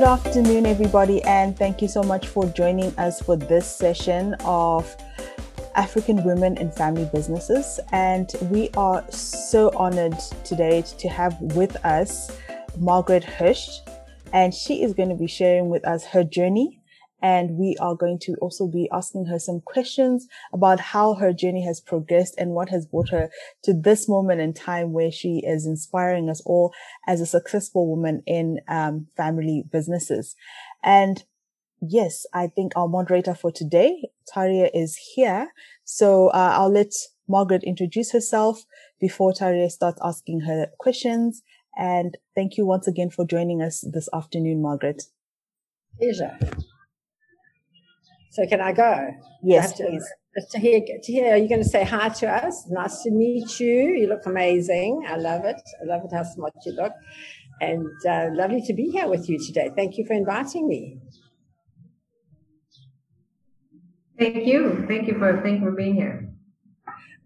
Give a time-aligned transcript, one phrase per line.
[0.00, 4.96] Good afternoon, everybody, and thank you so much for joining us for this session of
[5.74, 7.78] African Women in Family Businesses.
[7.92, 12.34] And we are so honored today to have with us
[12.78, 13.68] Margaret Hirsch,
[14.32, 16.79] and she is going to be sharing with us her journey
[17.22, 21.64] and we are going to also be asking her some questions about how her journey
[21.64, 23.30] has progressed and what has brought her
[23.62, 26.72] to this moment in time where she is inspiring us all
[27.06, 30.34] as a successful woman in um, family businesses.
[30.82, 31.22] And
[31.80, 35.48] yes, I think our moderator for today, Tariye, is here.
[35.84, 36.92] So uh, I'll let
[37.28, 38.64] Margaret introduce herself
[39.00, 41.42] before Tariye starts asking her questions.
[41.76, 45.04] And thank you once again for joining us this afternoon, Margaret.
[45.98, 46.38] Pleasure.
[48.30, 49.10] So can I go?
[49.42, 50.06] Yes, to, please.
[50.52, 52.66] To hear, to hear, are you going to say hi to us?
[52.68, 53.88] Nice to meet you.
[53.98, 55.04] You look amazing.
[55.08, 55.60] I love it.
[55.82, 56.92] I love it how smart you look.
[57.60, 59.70] And uh, lovely to be here with you today.
[59.74, 60.98] Thank you for inviting me.
[64.18, 64.84] Thank you.
[64.86, 66.30] Thank you for thank you for being here.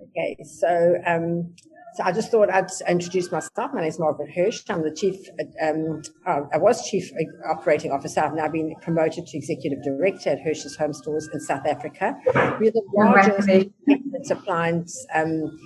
[0.00, 1.54] Okay, so um,
[1.94, 3.72] so I just thought I'd introduce myself.
[3.72, 4.62] My name is Margaret Hirsch.
[4.68, 5.16] I'm the chief,
[5.62, 7.08] um, uh, I was chief
[7.48, 8.20] operating officer.
[8.20, 12.16] I've now been promoted to executive director at Hirsch's Home Stores in South Africa.
[12.58, 15.56] We're the largest appliance um,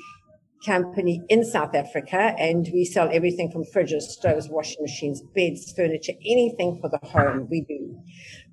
[0.67, 6.13] company in South Africa, and we sell everything from fridges, stoves, washing machines, beds, furniture,
[6.27, 7.49] anything for the home.
[7.51, 8.03] We do.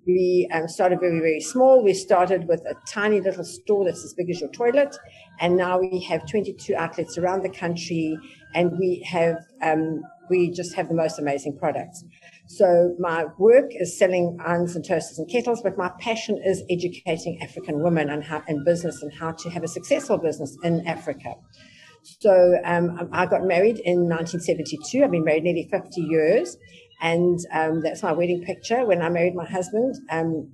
[0.05, 1.83] We um, started very, very small.
[1.83, 4.95] We started with a tiny little store that's as big as your toilet.
[5.39, 8.17] And now we have 22 outlets around the country
[8.53, 12.03] and we have, um, we just have the most amazing products.
[12.47, 17.41] So my work is selling irons and toasters and kettles, but my passion is educating
[17.41, 21.33] African women on how in business and how to have a successful business in Africa.
[22.19, 25.03] So um, I got married in 1972.
[25.03, 26.55] I've been married nearly 50 years.
[27.01, 28.85] And um, that's my wedding picture.
[28.85, 30.51] When I married my husband, um,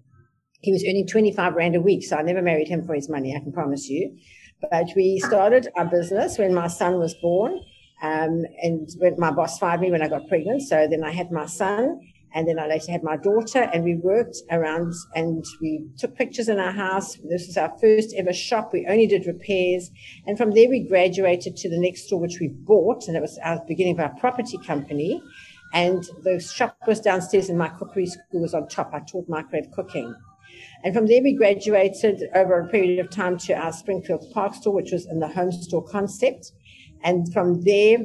[0.61, 2.03] he was earning 25 Rand a week.
[2.03, 4.17] So I never married him for his money, I can promise you.
[4.69, 7.59] But we started our business when my son was born.
[8.03, 10.63] Um, and when my boss fired me when I got pregnant.
[10.63, 11.99] So then I had my son.
[12.33, 16.47] And then I later had my daughter, and we worked around and we took pictures
[16.47, 17.15] in our house.
[17.29, 18.71] This was our first ever shop.
[18.71, 19.91] We only did repairs.
[20.25, 23.37] And from there, we graduated to the next store, which we bought, and it was
[23.43, 25.21] our beginning of our property company.
[25.73, 28.91] And the shop was downstairs and my cookery school was on top.
[28.93, 30.13] I taught microwave cooking.
[30.83, 34.73] And from there, we graduated over a period of time to our Springfield Park store,
[34.73, 36.51] which was in the home store concept.
[37.03, 37.99] And from there,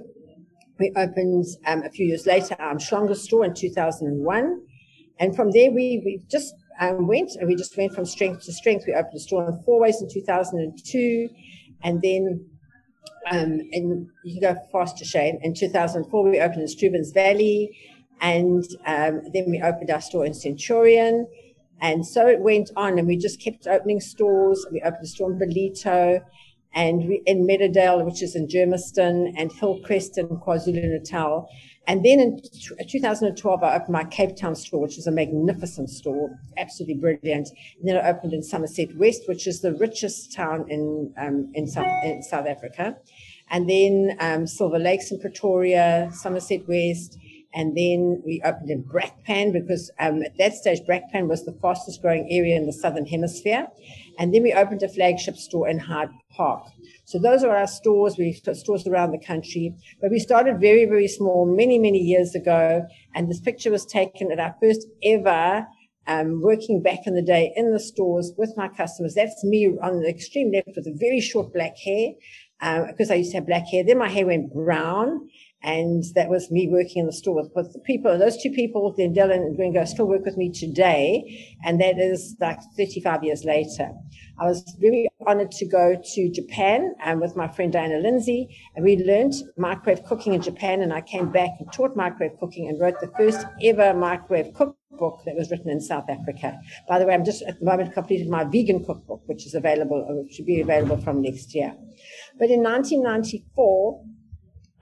[0.79, 4.63] we opened um, a few years later our Umhlanga store in 2001.
[5.19, 8.53] And from there, we, we just um, went and we just went from strength to
[8.53, 8.85] strength.
[8.87, 11.29] We opened a store in Fourways in 2002.
[11.83, 12.47] And then
[13.31, 15.39] um, and you can go fast to Shane.
[15.43, 17.77] In 2004, we opened in Strubens Valley,
[18.21, 21.27] and um, then we opened our store in Centurion.
[21.81, 24.65] And so it went on, and we just kept opening stores.
[24.73, 26.23] We opened a store in Ballito,
[26.77, 31.49] and in Meadowdale, which is in Germiston, and Hillcrest in KwaZulu Natal.
[31.89, 32.41] And then in
[32.87, 37.49] 2012, I opened my Cape Town store, which is a magnificent store, absolutely brilliant.
[37.79, 41.67] And then I opened in Somerset West, which is the richest town in um, in,
[41.67, 42.97] South, in, South, Africa.
[43.51, 47.17] And then um, Silver Lakes in Pretoria, Somerset West.
[47.55, 52.03] And then we opened in Brakpan because um, at that stage, Brakpan was the fastest
[52.03, 53.69] growing area in the Southern Hemisphere.
[54.19, 56.65] And then we opened a flagship store in Hyde Park.
[57.05, 58.17] So those are our stores.
[58.19, 62.35] We've got stores around the country, but we started very, very small many, many years
[62.35, 62.87] ago.
[63.15, 65.67] And this picture was taken at our first ever
[66.07, 69.15] um, working back in the day in the stores with my customers.
[69.15, 72.11] That's me on the extreme left with a very short black hair,
[72.61, 73.85] um, because I used to have black hair.
[73.85, 75.29] Then my hair went brown.
[75.63, 78.17] And that was me working in the store with, with the people.
[78.17, 81.57] Those two people, then Dylan and Gringo, still work with me today.
[81.65, 83.91] And that is like 35 years later.
[84.39, 88.85] I was very honored to go to Japan and with my friend Diana Lindsay, and
[88.85, 90.83] we learned microwave cooking in Japan.
[90.83, 95.23] And I came back and taught microwave cooking and wrote the first ever microwave cookbook
[95.25, 96.59] that was written in South Africa.
[96.89, 100.07] By the way, I'm just at the moment completed my vegan cookbook, which is available,
[100.09, 101.75] uh, should be available from next year.
[102.39, 104.05] But in 1994,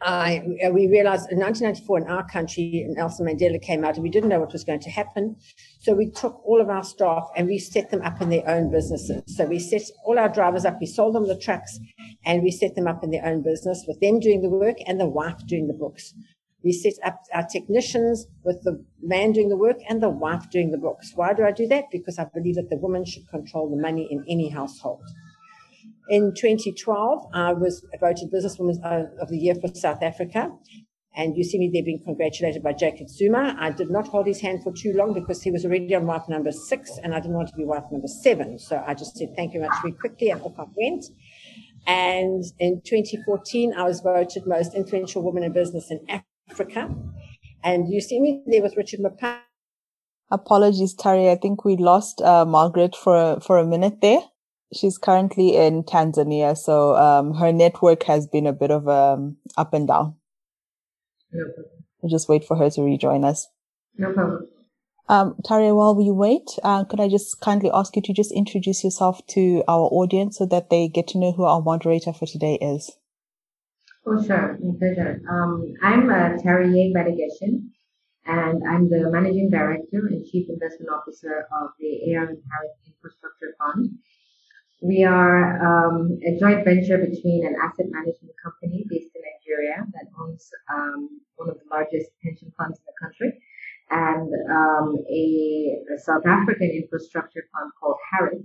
[0.04, 4.10] I, uh, we realized in 1994 in our country, Nelson Mandela came out and we
[4.10, 5.36] didn't know what was going to happen.
[5.80, 8.70] So we took all of our staff and we set them up in their own
[8.70, 9.22] businesses.
[9.26, 11.78] So we set all our drivers up, we sold them the trucks
[12.26, 15.00] and we set them up in their own business with them doing the work and
[15.00, 16.12] the wife doing the books.
[16.62, 20.70] We set up our technicians with the man doing the work and the wife doing
[20.70, 21.12] the books.
[21.14, 21.84] Why do I do that?
[21.90, 25.02] Because I believe that the woman should control the money in any household.
[26.08, 28.76] In 2012, I was voted Businesswoman
[29.20, 30.50] of the Year for South Africa.
[31.16, 33.56] And you see me there being congratulated by Jacob Zuma.
[33.58, 36.28] I did not hold his hand for too long because he was already on wife
[36.28, 38.58] number six and I didn't want to be wife number seven.
[38.58, 41.04] So I just said thank you much very quickly and off I went.
[41.86, 46.00] And in 2014, I was voted most influential woman in business in
[46.50, 46.92] Africa.
[47.62, 49.40] And you see me there with Richard Maponya.
[50.30, 51.30] Apologies, Tari.
[51.30, 54.20] I think we lost uh, Margaret for for a minute there
[54.72, 59.74] she's currently in Tanzania, so um, her network has been a bit of um, up
[59.74, 60.16] and down.
[61.32, 61.44] No
[62.00, 63.48] We'll just wait for her to rejoin us.
[63.96, 64.48] No problem.
[65.08, 68.82] Um, Tariye, while we wait, uh, could I just kindly ask you to just introduce
[68.82, 72.54] yourself to our audience so that they get to know who our moderator for today
[72.60, 72.90] is?
[74.06, 74.58] Oh, sure.
[74.62, 75.20] My pleasure.
[75.30, 77.68] Um, I'm uh, Tariye Gbadegesin,
[78.26, 83.98] and I'm the Managing Director and Chief Investment Officer of the ARM Harith Infrastructure Fund.
[84.84, 90.10] We are um, a joint venture between an asset management company based in Nigeria that
[90.20, 93.32] owns um, one of the largest pension funds in the country
[93.90, 98.44] and um, a, a, South African infrastructure fund called Harith.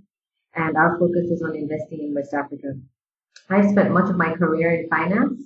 [0.56, 2.71] And our focus is on investing in West Africa.
[3.50, 5.44] I spent much of my career in finance,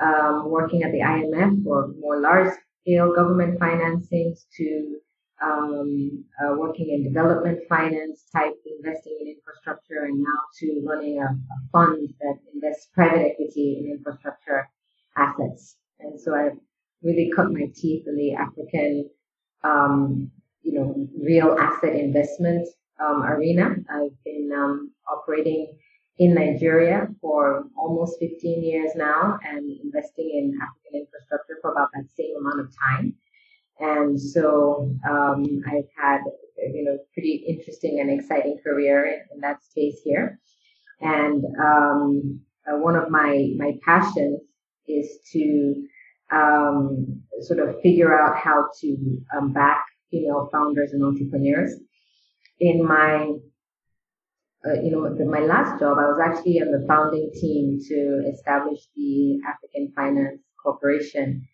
[0.00, 4.96] um, working at the IMF for more large scale government financings to
[5.42, 11.26] um, uh, working in development finance type, investing in infrastructure, and now to running a,
[11.26, 14.68] a, fund that invests private equity in infrastructure
[15.16, 15.76] assets.
[16.00, 16.58] And so I've
[17.02, 19.10] really cut my teeth in the African,
[19.64, 20.30] um,
[20.62, 22.68] you know, real asset investment
[23.00, 23.74] um, arena.
[23.90, 25.76] I've been um, operating
[26.18, 32.04] in Nigeria for almost 15 years now and investing in African infrastructure for about that
[32.16, 33.14] same amount of time.
[33.82, 36.20] And so um, I've had,
[36.56, 40.38] you know, pretty interesting and exciting career in, in that space here.
[41.00, 44.40] And um, uh, one of my my passions
[44.86, 45.84] is to
[46.30, 51.74] um, sort of figure out how to um, back female founders and entrepreneurs.
[52.60, 53.32] In my
[54.64, 58.30] uh, you know, the, my last job, I was actually on the founding team to
[58.32, 61.48] establish the African Finance Corporation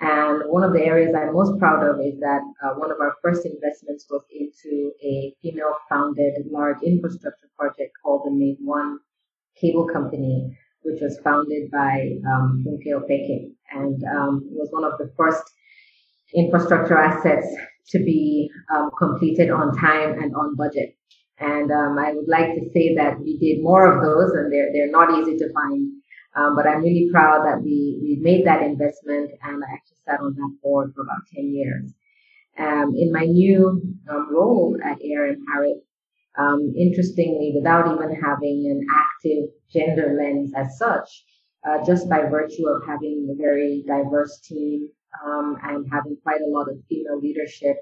[0.00, 3.14] and one of the areas I'm most proud of is that uh, one of our
[3.22, 8.96] first investments was into a female founded large infrastructure project called the MainOne
[9.60, 15.12] Cable Company, which was founded by um, Funke Opeke and um, was one of the
[15.16, 15.42] first
[16.34, 17.46] infrastructure assets
[17.90, 20.96] to be um, completed on time and on budget.
[21.38, 24.70] And um, I would like to say that we did more of those, and they're
[24.72, 25.90] they're not easy to find.
[26.36, 30.20] Um, but I'm really proud that we, we made that investment and I actually sat
[30.20, 31.92] on that board for about 10 years.
[32.58, 35.82] Um, in my new um, role at ARM Harith,
[36.36, 41.24] um, interestingly, without even having an active gender lens as such,
[41.66, 44.88] uh, just by virtue of having a very diverse team
[45.24, 47.76] um, and having quite a lot of female leadership,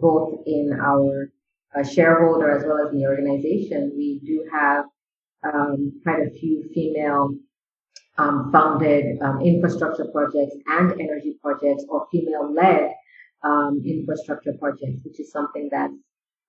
[0.00, 1.32] both in our
[1.74, 4.84] uh, shareholder as well as in the organization, we do have
[5.42, 7.30] um, quite a few female
[8.18, 12.92] um, um, infrastructure projects and energy projects or female-led
[13.42, 15.94] um, infrastructure projects, which is something that's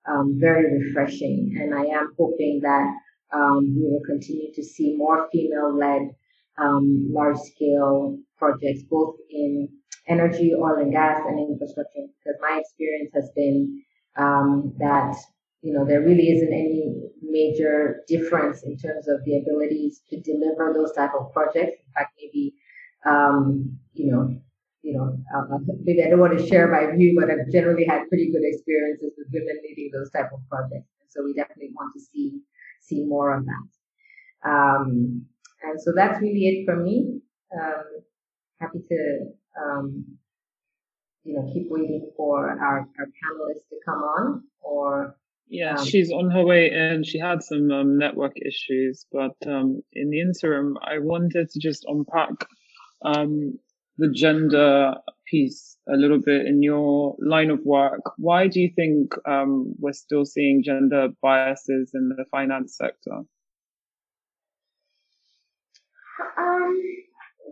[0.06, 1.56] um, very refreshing.
[1.60, 2.86] And I am hoping that
[3.32, 6.10] um, we will continue to see more female-led
[6.58, 9.68] um, large-scale projects, both in
[10.06, 12.06] energy, oil and gas, and infrastructure.
[12.22, 13.82] Because my experience has been
[14.78, 15.16] that
[15.64, 16.92] you know, there really isn't any
[17.22, 21.80] major difference in terms of the abilities to deliver those type of projects.
[21.80, 22.52] In fact, maybe,
[23.06, 24.28] um, you know,
[24.82, 28.06] you know, uh, maybe I don't want to share my view, but I've generally had
[28.10, 30.90] pretty good experiences with women leading those type of projects.
[31.08, 32.42] So we definitely want to see,
[32.82, 34.50] see more of that.
[34.50, 35.24] Um,
[35.62, 37.20] and so that's really it from me.
[37.58, 37.84] Um,
[38.60, 39.26] happy to,
[39.58, 40.04] um,
[41.22, 45.16] you know, keep waiting for our, our panelists to come on or
[45.48, 47.04] Yeah, she's on her way in.
[47.04, 51.84] She had some um, network issues, but um, in the interim, I wanted to just
[51.86, 52.48] unpack
[53.04, 53.58] um,
[53.98, 54.94] the gender
[55.26, 58.00] piece a little bit in your line of work.
[58.16, 63.20] Why do you think um, we're still seeing gender biases in the finance sector?
[66.38, 66.82] Um,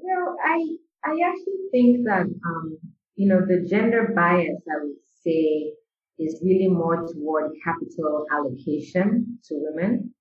[0.02, 0.64] well, I
[1.04, 2.78] I actually think that um,
[3.16, 4.62] you know the gender bias.
[4.66, 5.72] I would say
[6.18, 10.14] is really more toward capital allocation to women.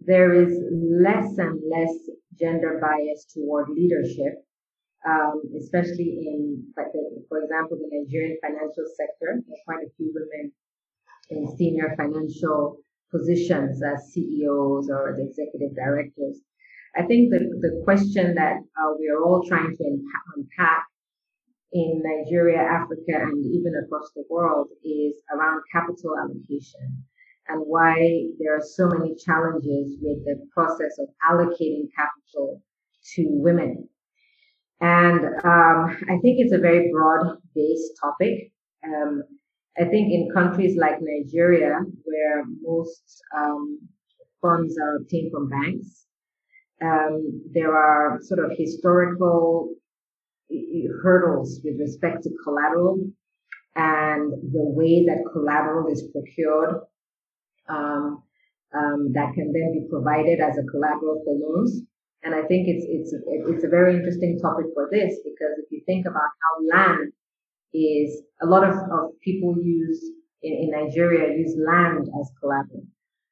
[0.00, 1.94] There is less and less
[2.38, 4.44] gender bias toward leadership,
[5.06, 6.64] um, especially in,
[7.28, 9.40] for example, the Nigerian financial sector.
[9.46, 10.52] There are quite a few women
[11.30, 12.78] in senior financial
[13.10, 16.40] positions as CEOs or as executive directors.
[16.96, 19.84] I think the, the question that uh, we are all trying to
[20.36, 20.86] unpack
[21.74, 27.04] in Nigeria, Africa, and even across the world is around capital allocation
[27.48, 27.96] and why
[28.38, 32.62] there are so many challenges with the process of allocating capital
[33.14, 33.88] to women.
[34.80, 38.52] And um, I think it's a very broad based topic.
[38.84, 39.22] Um,
[39.76, 43.80] I think in countries like Nigeria, where most um,
[44.40, 46.06] funds are obtained from banks,
[46.82, 49.74] um, there are sort of historical
[51.02, 52.98] hurdles with respect to collateral
[53.76, 56.80] and the way that collateral is procured
[57.68, 58.22] um,
[58.74, 61.82] um, that can then be provided as a collateral for loans.
[62.22, 65.82] And I think it's it's it's a very interesting topic for this because if you
[65.86, 67.12] think about how land
[67.74, 70.02] is a lot of, of people use
[70.42, 72.84] in, in Nigeria use land as collateral.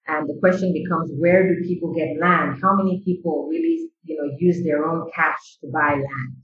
[0.09, 2.61] And the question becomes where do people get land?
[2.61, 6.37] How many people really you know use their own cash to buy land?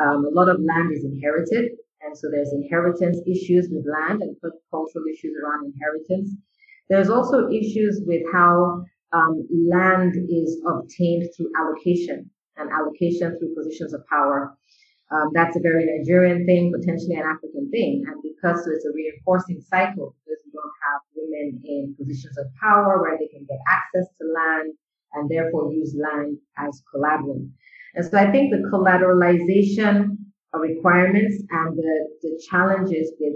[0.00, 1.72] Um, a lot of land is inherited,
[2.02, 4.36] and so there's inheritance issues with land and
[4.70, 6.34] cultural issues around inheritance.
[6.88, 13.94] There's also issues with how um, land is obtained through allocation and allocation through positions
[13.94, 14.56] of power.
[15.10, 18.02] Um, that's a very Nigerian thing, potentially an African thing.
[18.06, 22.46] And because so it's a reinforcing cycle, because we don't have women in positions of
[22.60, 24.74] power where they can get access to land
[25.14, 27.46] and therefore use land as collateral.
[27.94, 30.16] And so I think the collateralization
[30.52, 33.34] requirements and the, the challenges with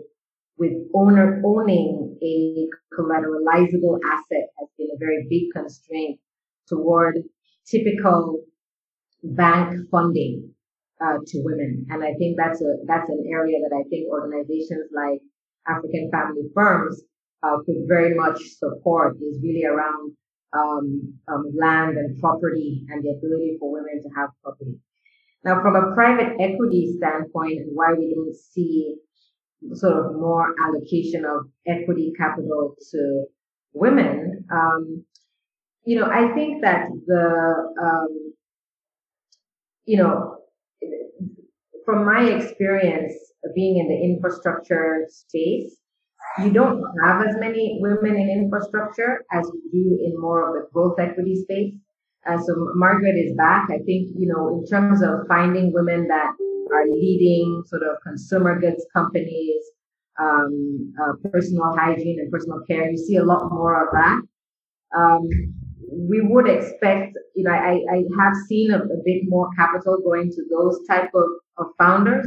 [0.58, 6.18] with owner owning a collateralizable asset has been a very big constraint
[6.66, 7.16] toward
[7.64, 8.42] typical
[9.22, 10.50] bank funding
[11.00, 11.86] uh, to women.
[11.90, 15.20] And I think that's a that's an area that I think organizations like
[15.68, 17.02] African Family Firms
[17.42, 20.16] uh, could very much support is really around
[20.52, 24.78] um, um, land and property and the ability for women to have property.
[25.44, 28.96] Now, from a private equity standpoint and why we don't see
[29.74, 33.24] sort of more allocation of equity capital to
[33.72, 35.04] women, um,
[35.84, 38.34] you know, I think that the, um,
[39.84, 40.38] you know,
[41.84, 43.12] from my experience
[43.54, 45.76] being in the infrastructure space,
[46.44, 50.68] you don't have as many women in infrastructure as you do in more of the
[50.72, 51.74] growth equity space.
[52.26, 53.68] Uh, so Margaret is back.
[53.70, 56.32] I think, you know, in terms of finding women that
[56.72, 59.62] are leading sort of consumer goods companies,
[60.20, 64.20] um, uh, personal hygiene and personal care, you see a lot more of that.
[64.96, 65.28] Um,
[65.90, 70.30] we would expect, you know, I, I have seen a, a, bit more capital going
[70.30, 72.26] to those type of, of founders.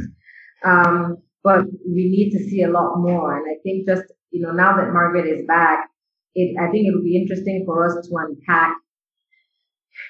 [0.64, 3.36] Um, but we need to see a lot more.
[3.36, 5.88] And I think just, you know, now that Margaret is back,
[6.34, 8.76] it, I think it would be interesting for us to unpack,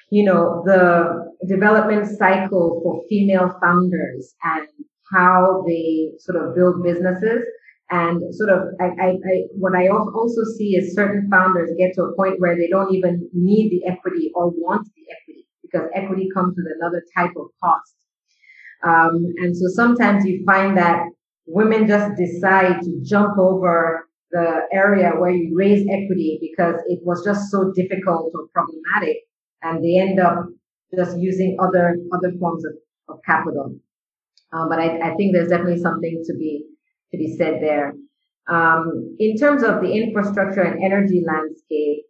[0.09, 4.67] you know, the development cycle for female founders and
[5.11, 7.43] how they sort of build businesses
[7.89, 12.03] and sort of I, I, I, what I also see is certain founders get to
[12.03, 16.29] a point where they don't even need the equity or want the equity because equity
[16.33, 17.95] comes with another type of cost.
[18.83, 21.03] Um, and so sometimes you find that
[21.45, 27.23] women just decide to jump over the area where you raise equity because it was
[27.23, 29.17] just so difficult or problematic
[29.61, 30.45] and they end up
[30.95, 32.73] just using other other forms of,
[33.09, 33.75] of capital.
[34.51, 36.65] Um, but I, I, think there's definitely something to be
[37.11, 37.93] to be said there.
[38.47, 42.03] Um, in terms of the infrastructure and energy landscape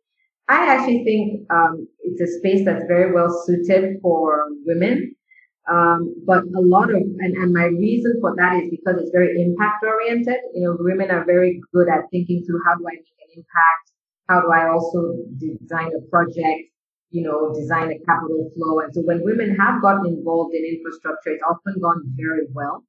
[0.50, 5.16] i actually think um, it's a space that's very well suited for women
[5.72, 9.42] um, but a lot of, and, and my reason for that is because it's very
[9.42, 10.40] impact oriented.
[10.54, 13.86] You know, women are very good at thinking through how do I make an impact?
[14.28, 16.68] How do I also design a project?
[17.12, 18.80] You know, design a capital flow.
[18.80, 22.84] And so when women have gotten involved in infrastructure, it's often gone very well.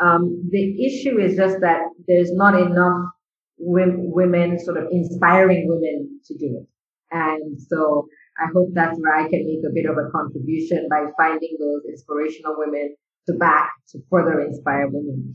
[0.00, 3.10] Um, the issue is just that there's not enough
[3.58, 6.68] women, sort of inspiring women to do it.
[7.10, 8.06] And so
[8.38, 11.82] I hope that's where I can make a bit of a contribution by finding those
[11.88, 12.94] inspirational women
[13.26, 15.34] to back to further inspire women.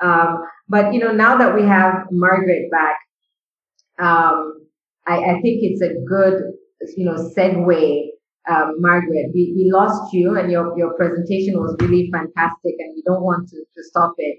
[0.00, 2.96] Um, but you know, now that we have Margaret back,
[3.98, 4.66] um,
[5.06, 6.42] I, I, think it's a good,
[6.96, 8.06] you know, segue.
[8.50, 13.02] Um, Margaret, we, we lost you and your, your presentation was really fantastic and we
[13.06, 14.38] don't want to, to stop it.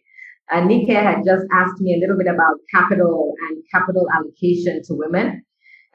[0.52, 4.94] Uh, Nike had just asked me a little bit about capital and capital allocation to
[4.94, 5.44] women.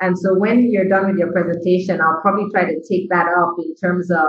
[0.00, 3.54] And so when you're done with your presentation, I'll probably try to take that up
[3.58, 4.26] in terms of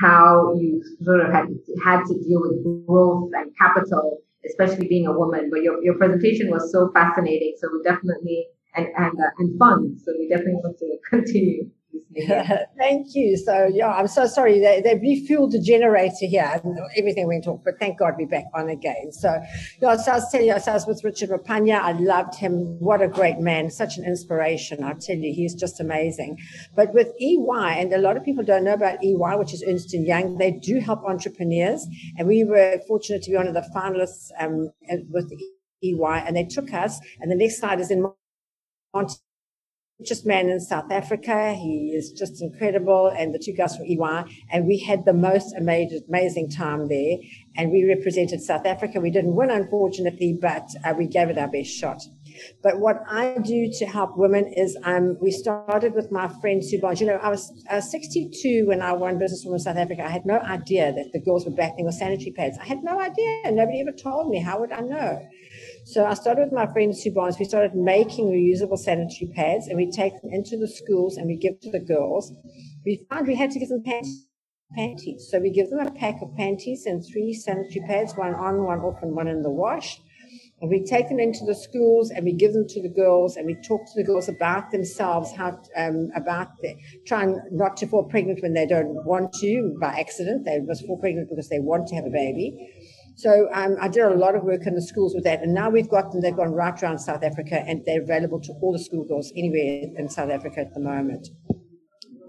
[0.00, 1.46] how you sort of had,
[1.84, 5.48] had to deal with growth and capital, especially being a woman.
[5.50, 7.54] But your, your presentation was so fascinating.
[7.58, 8.46] So we definitely,
[8.76, 9.96] and, and, uh, and fun.
[10.04, 11.70] So we definitely want to continue.
[12.78, 13.36] Thank you.
[13.36, 14.60] So yeah, I'm so sorry.
[14.60, 18.46] They, they refueled the generator here and everything went off, but thank God we're back
[18.54, 19.12] on again.
[19.12, 19.40] So
[19.80, 21.80] yeah, so I was telling you, so I was with Richard Maponya.
[21.80, 22.78] I loved him.
[22.80, 23.70] What a great man.
[23.70, 24.82] Such an inspiration.
[24.82, 26.38] I tell you, he's just amazing.
[26.74, 29.92] But with EY, and a lot of people don't know about EY, which is Ernst
[29.92, 31.86] & Young, they do help entrepreneurs.
[32.16, 34.70] And we were fortunate to be one of the finalists um,
[35.10, 35.30] with
[35.82, 38.10] EY and they took us and the next slide is in
[38.94, 39.16] Monte
[40.00, 41.54] richest man in South Africa.
[41.54, 43.08] He is just incredible.
[43.08, 44.24] And the two guys from EY.
[44.50, 47.16] And we had the most amazing, amazing time there.
[47.56, 49.00] And we represented South Africa.
[49.00, 52.00] We didn't win, unfortunately, but uh, we gave it our best shot.
[52.62, 56.80] But what I do to help women is um, we started with my friend Sue
[56.80, 57.00] Barnes.
[57.00, 60.04] You know, I was uh, 62 when I won Business Woman South Africa.
[60.04, 62.56] I had no idea that the girls were backing with sanitary pads.
[62.60, 63.50] I had no idea.
[63.50, 64.40] Nobody ever told me.
[64.40, 65.28] How would I know?
[65.92, 67.38] So I started with my friend Sue Barnes.
[67.38, 71.38] We started making reusable sanitary pads and we take them into the schools and we
[71.38, 72.30] give to the girls.
[72.84, 73.82] We found we had to give them
[74.76, 75.28] panties.
[75.30, 78.80] So we give them a pack of panties and three sanitary pads, one on, one
[78.80, 79.98] off, and one in the wash.
[80.60, 83.46] And we take them into the schools and we give them to the girls and
[83.46, 86.76] we talk to the girls about themselves, how um, about the,
[87.06, 90.44] trying not to fall pregnant when they don't want to by accident.
[90.44, 92.74] They must fall pregnant because they want to have a baby.
[93.18, 95.70] So um, I did a lot of work in the schools with that, and now
[95.70, 96.20] we've got them.
[96.20, 99.90] They've gone right around South Africa, and they're available to all the school girls anywhere
[99.98, 101.26] in South Africa at the moment.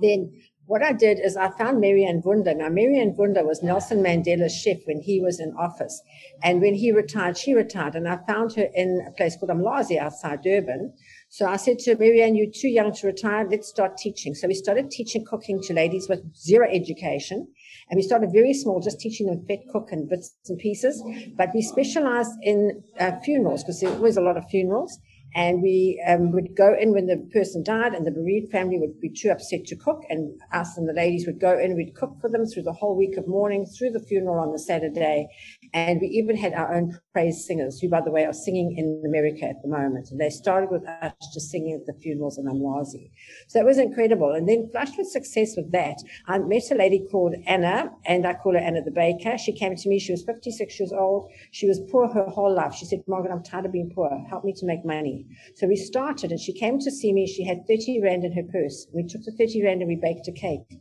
[0.01, 0.33] Then
[0.65, 2.55] what I did is I found Marianne Vunda.
[2.57, 6.01] Now, Marianne Vunda was Nelson Mandela's chef when he was in office.
[6.43, 7.95] And when he retired, she retired.
[7.95, 10.93] And I found her in a place called Umlazi outside Durban.
[11.31, 13.47] So I said to Marianne, you're too young to retire.
[13.47, 14.33] Let's start teaching.
[14.33, 17.47] So we started teaching cooking to ladies with zero education.
[17.89, 21.03] And we started very small, just teaching them fit cook and bits and pieces.
[21.37, 24.97] But we specialized in uh, funerals because there was a lot of funerals.
[25.35, 28.99] And we um, would go in when the person died, and the bereaved family would
[28.99, 30.01] be too upset to cook.
[30.09, 32.97] And us and the ladies would go in, we'd cook for them through the whole
[32.97, 35.27] week of mourning, through the funeral on the Saturday.
[35.71, 39.03] And we even had our own praise singers, who, by the way, are singing in
[39.05, 40.11] America at the moment.
[40.11, 43.11] And they started with us just singing at the funerals in Umlazi.
[43.47, 44.31] So it was incredible.
[44.31, 48.33] And then, flushed with success with that, I met a lady called Anna, and I
[48.33, 49.37] call her Anna the Baker.
[49.37, 51.31] She came to me, she was 56 years old.
[51.51, 52.73] She was poor her whole life.
[52.73, 54.09] She said, Margaret, I'm tired of being poor.
[54.29, 55.25] Help me to make money.
[55.55, 57.25] So we started and she came to see me.
[57.25, 58.87] She had 30 Rand in her purse.
[58.93, 60.79] We took the 30 Rand and we baked a cake.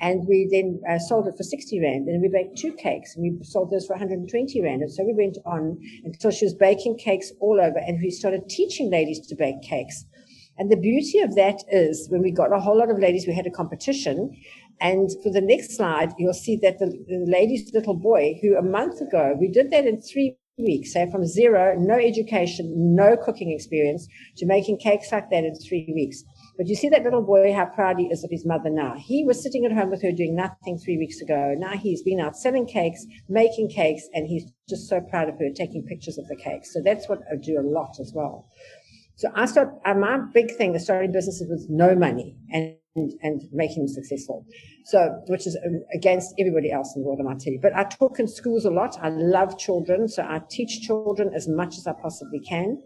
[0.00, 2.08] And we then uh, sold it for 60 Rand.
[2.08, 4.82] And we baked two cakes and we sold those for 120 Rand.
[4.82, 7.78] And so we went on until she was baking cakes all over.
[7.78, 10.04] And we started teaching ladies to bake cakes.
[10.58, 13.34] And the beauty of that is when we got a whole lot of ladies, we
[13.34, 14.36] had a competition.
[14.80, 18.62] And for the next slide, you'll see that the, the lady's little boy, who a
[18.62, 23.52] month ago, we did that in three weeks, so from zero, no education, no cooking
[23.52, 26.24] experience, to making cakes like that in three weeks.
[26.56, 28.94] But you see that little boy, how proud he is of his mother now.
[28.96, 31.54] He was sitting at home with her doing nothing three weeks ago.
[31.56, 35.50] Now he's been out selling cakes, making cakes, and he's just so proud of her,
[35.54, 36.72] taking pictures of the cakes.
[36.72, 38.48] So that's what I do a lot as well.
[39.16, 42.76] So I start, uh, my big thing is starting businesses with no money and,
[43.22, 44.46] and, making them successful.
[44.84, 47.60] So, which is um, against everybody else in the world, I might tell you.
[47.60, 48.96] But I talk in schools a lot.
[49.00, 50.08] I love children.
[50.08, 52.82] So I teach children as much as I possibly can.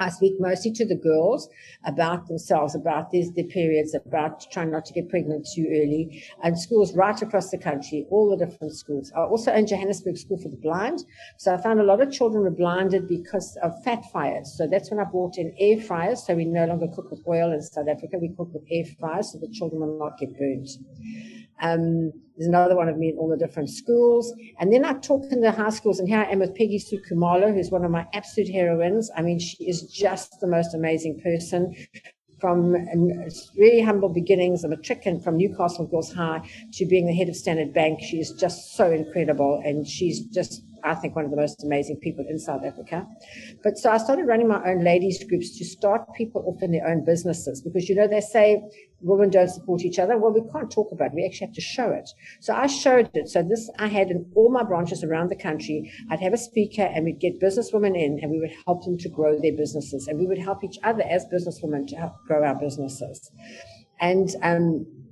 [0.00, 1.48] I speak mostly to the girls
[1.86, 6.58] about themselves, about their, their periods, about trying not to get pregnant too early, and
[6.58, 9.12] schools right across the country, all the different schools.
[9.16, 11.04] I also own Johannesburg School for the Blind.
[11.38, 14.52] So I found a lot of children were blinded because of fat fires.
[14.56, 16.26] So that's when I brought in air fryers.
[16.26, 18.18] So we no longer cook with oil in South Africa.
[18.18, 20.70] We cook with air fryers so the children will not get burnt.
[21.60, 24.34] Um, there's another one of me in all the different schools.
[24.58, 27.00] And then I talk in the high schools, and here I am with Peggy Sue
[27.52, 29.10] who's one of my absolute heroines.
[29.16, 31.74] I mean, she is just the most amazing person.
[32.40, 32.74] From
[33.56, 37.36] really humble beginnings, of a and from Newcastle Girls High to being the head of
[37.36, 41.36] Standard Bank, she is just so incredible, and she's just I think, one of the
[41.36, 43.06] most amazing people in South Africa.
[43.62, 46.86] But so I started running my own ladies groups to start people off in their
[46.86, 48.62] own businesses because, you know, they say
[49.00, 50.18] women don't support each other.
[50.18, 51.14] Well, we can't talk about it.
[51.14, 52.08] We actually have to show it.
[52.40, 53.28] So I showed it.
[53.28, 55.90] So this I had in all my branches around the country.
[56.10, 59.08] I'd have a speaker and we'd get businesswomen in and we would help them to
[59.08, 62.54] grow their businesses and we would help each other as businesswomen to help grow our
[62.54, 63.30] businesses.
[64.00, 65.03] And um,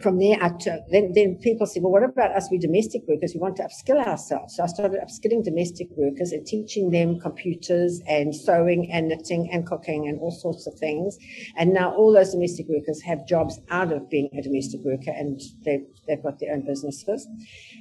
[0.00, 2.48] from there, I took, then, then people say, well, what about us?
[2.50, 3.32] We domestic workers.
[3.34, 4.56] We want to upskill ourselves.
[4.56, 9.66] So I started upskilling domestic workers and teaching them computers and sewing and knitting and
[9.66, 11.16] cooking and all sorts of things.
[11.56, 15.40] And now all those domestic workers have jobs out of being a domestic worker and
[15.64, 17.26] they've, they've got their own businesses.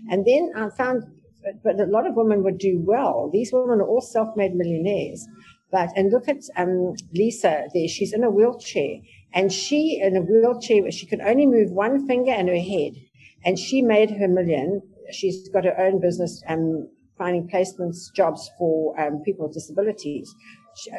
[0.10, 1.04] And then I found,
[1.64, 3.30] but a lot of women would do well.
[3.32, 5.28] These women are all self-made millionaires.
[5.72, 9.00] But, and look at um, Lisa there, she's in a wheelchair
[9.36, 12.94] and she, in a wheelchair, she could only move one finger and her head.
[13.44, 14.82] And she made her million.
[15.12, 20.34] She's got her own business um, finding placements, jobs for um, people with disabilities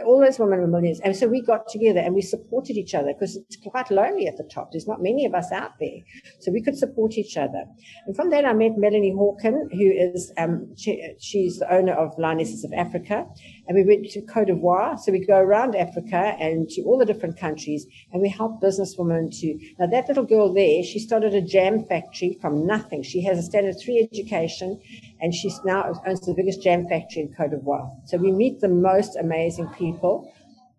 [0.04, 1.00] all those women were millionaires.
[1.00, 4.36] And so we got together and we supported each other because it's quite lonely at
[4.36, 4.72] the top.
[4.72, 5.98] There's not many of us out there.
[6.40, 7.64] So we could support each other.
[8.06, 12.18] And from that, I met Melanie Hawken, who is, um, she, she's the owner of
[12.18, 13.26] Lionesses of Africa.
[13.68, 14.98] And we went to Cote d'Ivoire.
[14.98, 19.30] So we go around Africa and to all the different countries and we help businesswomen
[19.40, 23.02] to, now that little girl there, she started a jam factory from nothing.
[23.02, 24.80] She has a standard three education
[25.20, 27.90] and she's now owns the biggest jam factory in Cote d'Ivoire.
[28.06, 30.32] So we meet the most amazing people.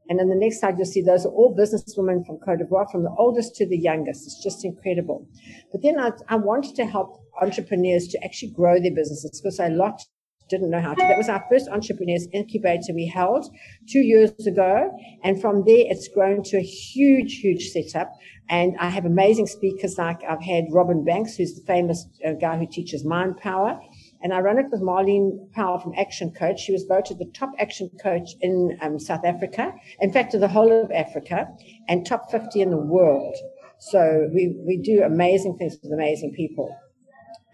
[0.10, 3.04] And on the next slide, you'll see those are all businesswomen from Cote d'Ivoire, from
[3.04, 4.26] the oldest to the youngest.
[4.26, 5.28] It's just incredible.
[5.72, 9.70] But then I, I wanted to help entrepreneurs to actually grow their businesses because a
[9.70, 10.02] lot
[10.50, 11.02] didn't know how to.
[11.02, 13.54] That was our first entrepreneurs incubator we held
[13.90, 14.92] two years ago.
[15.24, 18.14] And from there, it's grown to a huge, huge setup.
[18.50, 22.58] And I have amazing speakers like I've had Robin Banks, who's the famous uh, guy
[22.58, 23.80] who teaches mind power.
[24.22, 26.60] And I run it with Marlene Powell from Action Coach.
[26.60, 30.48] She was voted the top action coach in um, South Africa, in fact, to the
[30.48, 31.48] whole of Africa,
[31.88, 33.36] and top 50 in the world.
[33.80, 36.76] So we, we do amazing things with amazing people.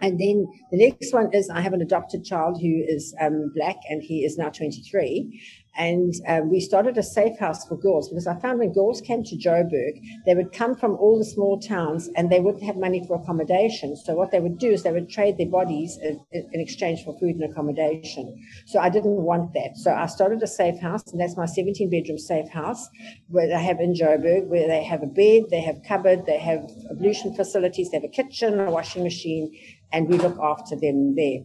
[0.01, 3.77] And then the next one is I have an adopted child who is um, black
[3.89, 5.41] and he is now 23.
[5.75, 9.23] And um, we started a safe house for girls because I found when girls came
[9.23, 13.03] to Joburg, they would come from all the small towns and they wouldn't have money
[13.07, 13.95] for accommodation.
[13.95, 17.17] So what they would do is they would trade their bodies in, in exchange for
[17.19, 18.39] food and accommodation.
[18.67, 19.75] So I didn't want that.
[19.75, 22.87] So I started a safe house, and that's my 17 bedroom safe house
[23.29, 26.69] where they have in Joburg, where they have a bed, they have cupboard, they have
[26.91, 29.51] ablution facilities, they have a kitchen, a washing machine,
[29.91, 31.39] and we look after them there.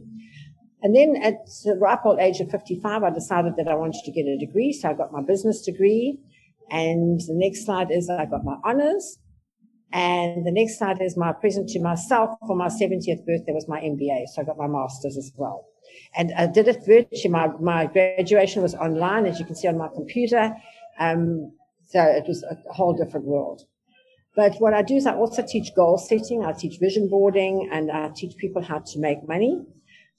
[0.83, 4.13] And then at the ripe old age of 55, I decided that I wanted to
[4.13, 4.73] get a degree.
[4.73, 6.19] So I got my business degree.
[6.71, 9.19] And the next slide is I got my honors.
[9.93, 13.81] And the next slide is my present to myself for my 70th birthday was my
[13.81, 14.27] MBA.
[14.35, 15.65] So I got my master's as well.
[16.15, 17.31] And I did it virtually.
[17.31, 20.55] My, my graduation was online, as you can see on my computer.
[21.01, 21.53] Um,
[21.87, 23.63] so it was a whole different world.
[24.37, 26.45] But what I do is I also teach goal setting.
[26.45, 29.65] I teach vision boarding and I teach people how to make money.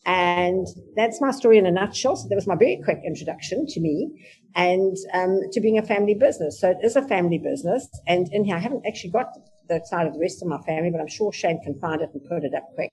[0.06, 2.16] And that's my story in a nutshell.
[2.16, 4.10] So that was my very quick introduction to me
[4.56, 6.60] and um, to being a family business.
[6.60, 7.88] So it is a family business.
[8.08, 9.28] And in here, I haven't actually got
[9.68, 12.10] the side of the rest of my family, but I'm sure Shane can find it
[12.14, 12.92] and put it up quick.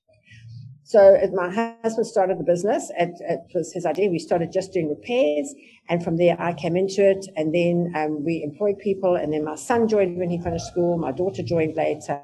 [0.87, 2.92] So my husband started the business.
[2.97, 4.09] It, it, was his idea.
[4.09, 5.53] We started just doing repairs.
[5.88, 7.27] And from there, I came into it.
[7.35, 9.16] And then um, we employed people.
[9.16, 10.97] And then my son joined when he finished school.
[10.97, 12.23] My daughter joined later.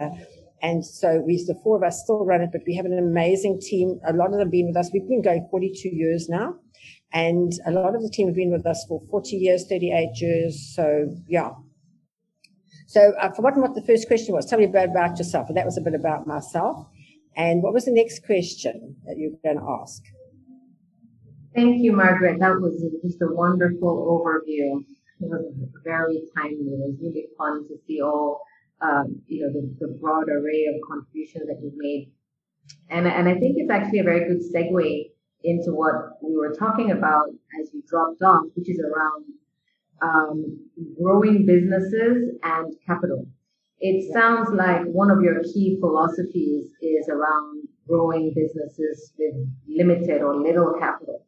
[0.63, 3.61] And so we, the four of us still run it, but we have an amazing
[3.61, 3.99] team.
[4.07, 4.91] A lot of them have been with us.
[4.93, 6.55] We've been going 42 years now.
[7.13, 10.73] And a lot of the team have been with us for 40 years, 38 years.
[10.75, 11.51] So yeah.
[12.87, 14.47] So I've forgotten what the first question was.
[14.47, 15.49] Tell me about, about yourself.
[15.49, 16.87] And that was a bit about myself.
[17.37, 20.03] And what was the next question that you were going to ask?
[21.55, 22.39] Thank you, Margaret.
[22.39, 24.85] That was just a wonderful overview.
[25.21, 26.73] It was very timely.
[26.73, 28.43] It was really fun to see all
[28.83, 32.11] um, you know, the, the broad array of contributions that you've made.
[32.91, 35.11] And, and I think it's actually a very good segue
[35.45, 37.27] into what we were talking about
[37.61, 39.25] as you dropped off, which is around
[40.03, 40.59] um,
[41.01, 43.27] growing businesses and capital.
[43.81, 49.35] It sounds like one of your key philosophies is around growing businesses with
[49.69, 51.27] limited or little capital.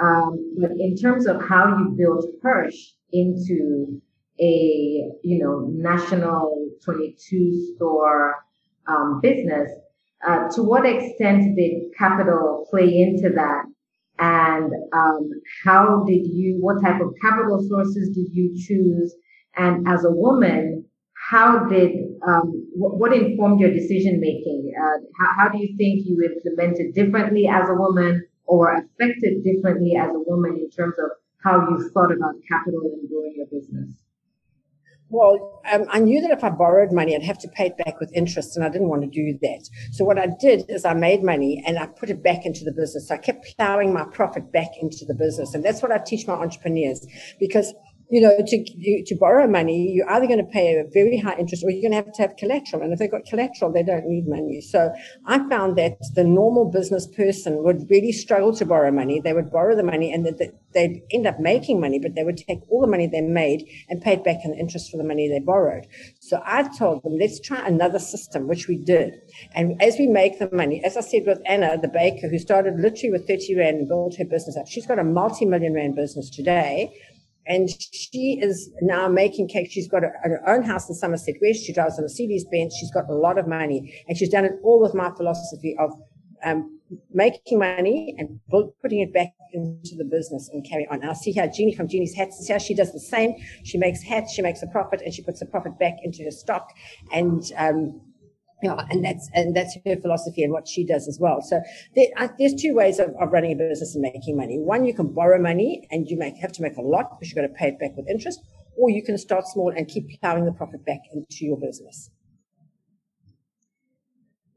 [0.00, 4.00] Um, but in terms of how you built Hirsch into
[4.40, 8.34] a you know national 22 store
[8.86, 9.70] um, business
[10.26, 13.64] uh, to what extent did capital play into that?
[14.20, 15.30] And um,
[15.64, 19.14] how did you what type of capital sources did you choose?
[19.56, 20.84] And as a woman
[21.30, 21.90] how did
[22.26, 24.72] um, what, what, informed your decision making?
[24.80, 29.94] Uh, how, how do you think you implemented differently as a woman or affected differently
[29.96, 31.10] as a woman in terms of
[31.44, 33.90] how you thought about capital and growing your business?
[35.10, 37.98] Well, um, I knew that if I borrowed money, I'd have to pay it back
[37.98, 39.68] with interest, and I didn't want to do that.
[39.92, 42.72] So what I did is I made money and I put it back into the
[42.72, 43.08] business.
[43.08, 46.26] So I kept plowing my profit back into the business, and that's what I teach
[46.26, 47.06] my entrepreneurs
[47.40, 47.72] because
[48.10, 51.62] you know, to to borrow money, you're either going to pay a very high interest
[51.62, 52.82] or you're going to have to have collateral.
[52.82, 54.60] And if they've got collateral, they don't need money.
[54.62, 54.90] So
[55.26, 59.20] I found that the normal business person would really struggle to borrow money.
[59.20, 60.26] They would borrow the money and
[60.72, 64.00] they'd end up making money, but they would take all the money they made and
[64.00, 65.86] pay it back in interest for the money they borrowed.
[66.20, 69.14] So I told them, let's try another system, which we did.
[69.54, 72.80] And as we make the money, as I said with Anna, the baker, who started
[72.80, 75.94] literally with 30 Rand and built her business up, she's got a multi million Rand
[75.94, 76.90] business today
[77.48, 79.72] and she is now making cakes.
[79.72, 81.64] She's got her own house in Somerset West.
[81.64, 82.76] She drives on a Mercedes Benz.
[82.78, 85.90] She's got a lot of money, and she's done it all with my philosophy of
[86.44, 86.78] um,
[87.12, 91.02] making money and putting it back into the business and carry on.
[91.02, 92.38] I see how Jeannie from Jeannie's Hats.
[92.38, 93.34] See how she does the same.
[93.64, 96.30] She makes hats, she makes a profit, and she puts the profit back into her
[96.30, 96.70] stock.
[97.12, 98.00] And um,
[98.62, 101.40] yeah, and that's and that's her philosophy and what she does as well.
[101.42, 101.60] So
[101.94, 102.06] there,
[102.38, 104.58] there's two ways of, of running a business and making money.
[104.58, 107.36] One, you can borrow money and you make have to make a lot because you've
[107.36, 108.40] got to pay it back with interest,
[108.76, 112.10] or you can start small and keep plowing the profit back into your business.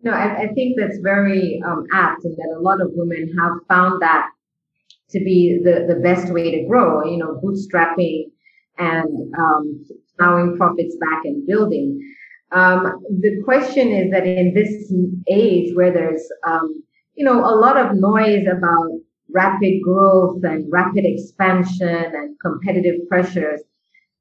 [0.04, 3.54] No, I, I think that's very um, apt, and that a lot of women have
[3.68, 4.30] found that
[5.12, 7.06] to be the, the best way to grow.
[7.06, 8.32] You know, bootstrapping
[8.80, 9.86] and um,
[10.18, 12.00] plowing profits back and building.
[12.52, 14.92] Um, the question is that in this
[15.30, 16.84] age where there's, um,
[17.16, 18.90] you know, a lot of noise about
[19.34, 23.62] rapid growth and rapid expansion and competitive pressures,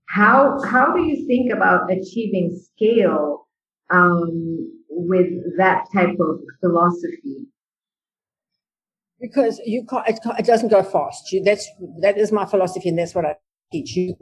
[0.06, 3.48] how how do you think about achieving scale
[3.90, 7.46] um, with that type of philosophy?
[9.20, 11.32] Because you can't, it, it doesn't go fast.
[11.32, 11.68] You, that's
[12.00, 13.36] that is my philosophy, and that's what I
[13.72, 13.96] teach.
[13.96, 14.16] You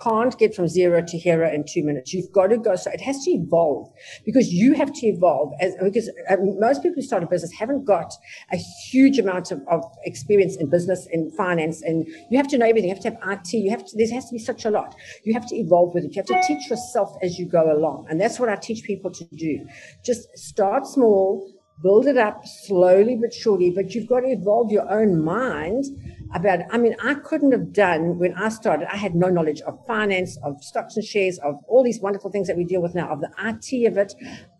[0.00, 2.12] can't get from zero to hero in two minutes.
[2.12, 2.76] You've got to go.
[2.76, 3.92] So it has to evolve
[4.24, 7.84] because you have to evolve as, because uh, most people who start a business haven't
[7.84, 8.12] got
[8.52, 11.82] a huge amount of, of experience in business and finance.
[11.82, 12.88] And you have to know everything.
[12.88, 13.52] You have to have IT.
[13.52, 14.94] You have to, there has to be such a lot.
[15.24, 16.14] You have to evolve with it.
[16.14, 18.06] You have to teach yourself as you go along.
[18.08, 19.66] And that's what I teach people to do.
[20.04, 24.90] Just start small, build it up slowly but surely, but you've got to evolve your
[24.90, 25.84] own mind
[26.32, 29.84] about, I mean, I couldn't have done when I started, I had no knowledge of
[29.86, 33.10] finance, of stocks and shares, of all these wonderful things that we deal with now,
[33.10, 34.14] of the IT of it.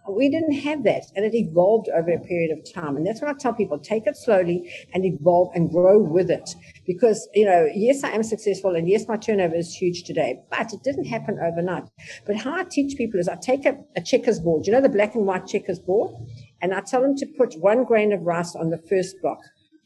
[0.08, 1.04] We didn't have that.
[1.14, 2.96] And it evolved over a period of time.
[2.96, 6.50] And that's what I tell people take it slowly and evolve and grow with it.
[6.84, 10.72] Because, you know, yes, I am successful and yes, my turnover is huge today, but
[10.72, 11.84] it didn't happen overnight.
[12.26, 14.88] But how I teach people is I take a, a checkers board, you know, the
[14.88, 16.16] black and white checkers board,
[16.60, 19.38] and I tell them to put one grain of rice on the first block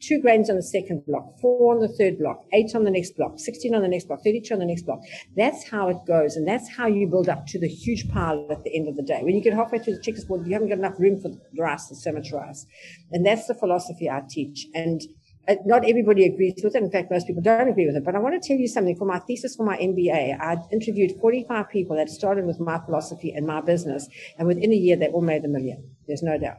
[0.07, 3.15] two grains on the second block, four on the third block, eight on the next
[3.15, 4.99] block, 16 on the next block, 32 on the next block.
[5.35, 6.35] That's how it goes.
[6.35, 9.03] And that's how you build up to the huge pile at the end of the
[9.03, 9.21] day.
[9.23, 11.39] When you get halfway through the checkers board, you haven't got enough room for the
[11.57, 11.87] rice.
[11.87, 12.65] There's so much rice.
[13.11, 14.67] And that's the philosophy I teach.
[14.73, 15.01] And
[15.47, 16.83] uh, not everybody agrees with it.
[16.83, 18.03] In fact, most people don't agree with it.
[18.03, 18.95] But I want to tell you something.
[18.95, 23.31] For my thesis for my MBA, I interviewed 45 people that started with my philosophy
[23.31, 24.07] and my business.
[24.37, 25.91] And within a year, they all made a million.
[26.07, 26.57] There's no doubt.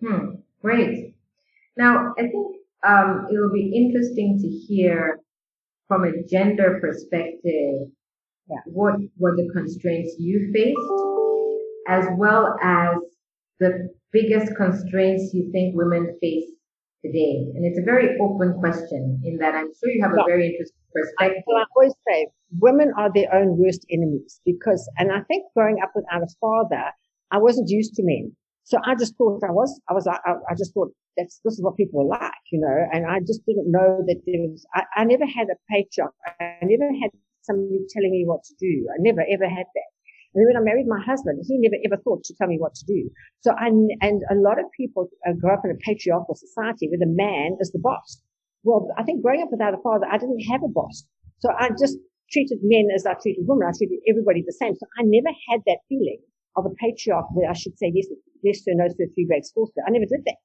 [0.00, 0.41] Hmm.
[0.62, 1.14] Great.
[1.76, 5.18] Now, I think um, it will be interesting to hear
[5.88, 7.88] from a gender perspective
[8.48, 8.56] yeah.
[8.66, 10.78] what were the constraints you faced,
[11.88, 12.96] as well as
[13.60, 16.50] the biggest constraints you think women face
[17.04, 17.44] today.
[17.54, 20.22] And it's a very open question in that I'm sure you have yeah.
[20.22, 21.42] a very interesting perspective.
[21.48, 25.92] I always say women are their own worst enemies because, and I think growing up
[25.94, 26.92] without a father,
[27.30, 28.32] I wasn't used to men.
[28.64, 31.62] So I just thought I was, I was, I, I just thought that's, this is
[31.62, 35.02] what people are like, you know, and I just didn't know that there was, I,
[35.02, 36.14] I never had a patriarch.
[36.40, 37.10] I never had
[37.42, 38.86] somebody telling me what to do.
[38.88, 39.90] I never ever had that.
[40.32, 42.74] And then when I married my husband, he never ever thought to tell me what
[42.74, 43.10] to do.
[43.40, 47.02] So I, and a lot of people uh, grow up in a patriarchal society where
[47.02, 48.22] the man is the boss.
[48.62, 51.04] Well, I think growing up without a father, I didn't have a boss.
[51.40, 51.98] So I just
[52.30, 53.68] treated men as I treated women.
[53.68, 54.72] I treated everybody the same.
[54.78, 56.22] So I never had that feeling
[56.56, 58.06] of a patriarch where I should say yes,
[58.42, 59.82] yes sir, no sir, three grades, four sir.
[59.86, 60.40] I never did that.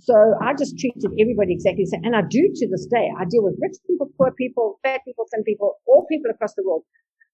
[0.00, 2.04] So I just treated everybody exactly the same.
[2.04, 3.10] And I do to this day.
[3.14, 6.64] I deal with rich people, poor people, fat people, thin people, all people across the
[6.66, 6.82] world.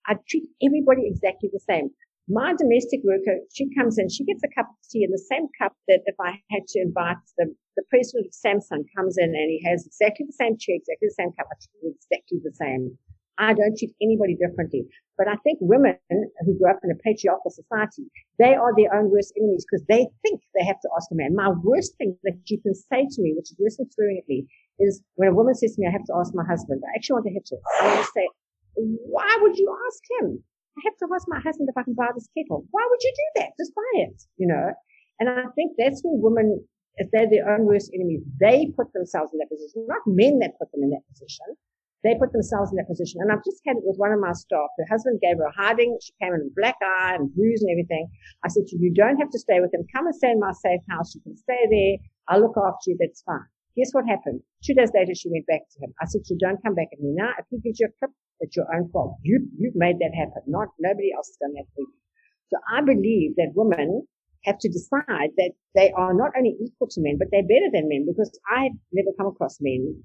[0.06, 1.90] I treat everybody exactly the same.
[2.28, 5.48] My domestic worker, she comes in, she gets a cup of tea in the same
[5.58, 9.50] cup that if I had to invite the, the president of Samsung comes in and
[9.50, 12.98] he has exactly the same chair, exactly the same cup, I treat exactly the same.
[13.40, 14.84] I don't treat anybody differently.
[15.16, 15.96] But I think women
[16.44, 18.04] who grew up in a patriarchal society,
[18.38, 21.34] they are their own worst enemies because they think they have to ask a man.
[21.34, 24.46] My worst thing that you can say to me, which is worse than at me,
[24.78, 26.84] is when a woman says to me, I have to ask my husband.
[26.84, 27.60] I actually want to hit her.
[27.80, 28.28] I want to say,
[28.76, 30.44] why would you ask him?
[30.76, 32.64] I have to ask my husband if I can buy this kettle.
[32.70, 33.56] Why would you do that?
[33.60, 34.72] Just buy it, you know?
[35.18, 36.64] And I think that's where women,
[36.96, 40.56] if they're their own worst enemies, they put themselves in that position, not men that
[40.58, 41.44] put them in that position.
[42.02, 43.20] They put themselves in that position.
[43.20, 44.72] And I've just had it with one of my staff.
[44.80, 45.98] Her husband gave her a hiding.
[46.00, 48.08] She came in a black eye and bruise and everything.
[48.44, 49.84] I said to you, don't have to stay with him.
[49.92, 51.14] Come and stay in my safe house.
[51.14, 52.00] You can stay there.
[52.28, 52.96] I'll look after you.
[52.96, 53.44] That's fine.
[53.76, 54.40] Guess what happened?
[54.64, 55.92] Two days later, she went back to him.
[56.00, 57.36] I said, you don't come back at me now.
[57.38, 59.20] If he gives you a clip, it's your own fault.
[59.22, 60.42] You, you've made that happen.
[60.48, 61.94] Not, nobody else has done that for you.
[62.48, 64.08] So I believe that women
[64.44, 67.88] have to decide that they are not only equal to men, but they're better than
[67.88, 70.02] men because I've never come across men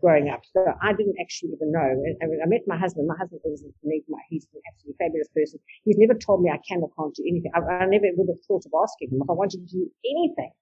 [0.00, 0.42] growing up.
[0.52, 1.84] So I didn't actually even know.
[1.84, 3.06] And I met my husband.
[3.06, 5.60] My husband is my, he's an absolutely fabulous person.
[5.84, 7.50] He's never told me I can or can't do anything.
[7.54, 10.52] I, I never would have thought of asking him if I wanted to do anything.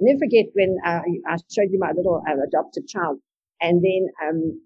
[0.00, 3.18] I'll never forget when uh, I showed you my little uh, adopted child.
[3.60, 4.60] And then um,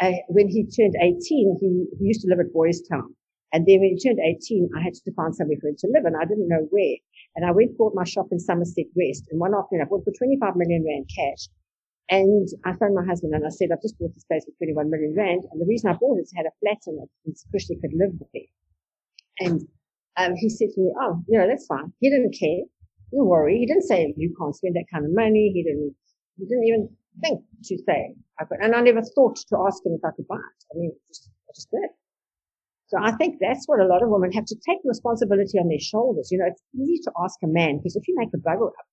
[0.00, 1.16] I, when he turned 18,
[1.60, 3.14] he, he used to live at Boys Town.
[3.52, 6.04] And then when he turned 18, I had to find somewhere for him to live,
[6.04, 6.96] and I didn't know where.
[7.36, 9.24] And I went bought my shop in Somerset West.
[9.30, 11.48] And one afternoon, I bought for 25 million rand cash.
[12.08, 14.90] And I phoned my husband and I said, I've just bought this place for 21
[14.90, 15.42] million rand.
[15.50, 17.80] And the reason I bought it is it had a flat in it and Kushli
[17.80, 18.50] could live there.
[19.40, 19.60] And
[20.16, 21.92] um, he said to me, oh, you know, that's fine.
[22.00, 22.62] He didn't care.
[23.12, 23.58] Don't worry.
[23.58, 25.50] He didn't say you can't spend that kind of money.
[25.52, 25.94] He didn't,
[26.38, 26.88] he didn't even
[27.22, 28.58] think to say I could.
[28.62, 30.62] And I never thought to ask him if I could buy it.
[30.70, 31.90] I mean, just, I just did.
[32.88, 35.82] So I think that's what a lot of women have to take responsibility on their
[35.82, 36.30] shoulders.
[36.30, 38.86] You know, it's easy to ask a man because if you make a bugger up,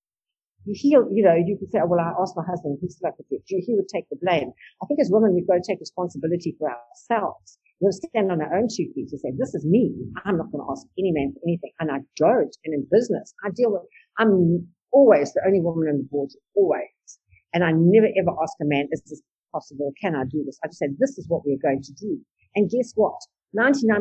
[0.66, 3.28] he'll, you know, you can say, oh, well, I asked my husband, he's like with
[3.30, 3.42] you.
[3.48, 4.52] He would take the blame.
[4.82, 7.60] I think as women, we've got to take responsibility for ourselves.
[7.80, 9.92] We'll stand on our own two feet and say, this is me.
[10.24, 11.72] I'm not going to ask any man for anything.
[11.80, 12.56] And I don't.
[12.64, 13.84] And in business, I deal with,
[14.18, 17.20] I'm always the only woman on the board, always.
[17.54, 19.22] And I never ever ask a man, is this
[19.52, 19.92] possible?
[20.00, 20.58] Can I do this?
[20.64, 22.20] I just say, this is what we're going to do.
[22.56, 23.20] And guess what?
[23.58, 24.00] 99.9%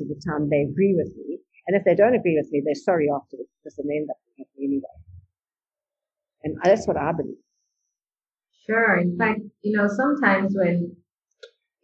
[0.00, 1.38] of the time they agree with me.
[1.66, 4.46] And if they don't agree with me, they're sorry afterwards because they end up with
[4.56, 4.96] me anyway.
[6.42, 7.36] And that's what I believe.
[8.66, 8.98] Sure.
[8.98, 10.96] In fact, you know, sometimes when,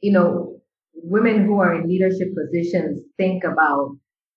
[0.01, 0.61] you know,
[0.95, 3.97] women who are in leadership positions think about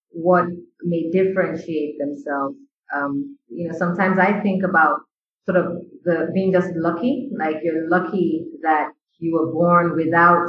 [0.09, 0.45] what
[0.83, 2.55] may differentiate themselves,
[2.93, 4.99] um, you know, sometimes I think about
[5.45, 10.47] sort of the being just lucky, like you're lucky that you were born without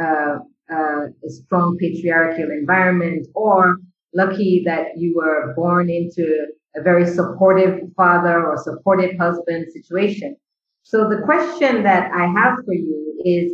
[0.00, 0.38] uh,
[0.70, 3.78] uh, a strong patriarchal environment, or
[4.14, 6.46] lucky that you were born into
[6.78, 10.36] a very supportive father or supportive husband situation.
[10.82, 13.52] So the question that I have for you is,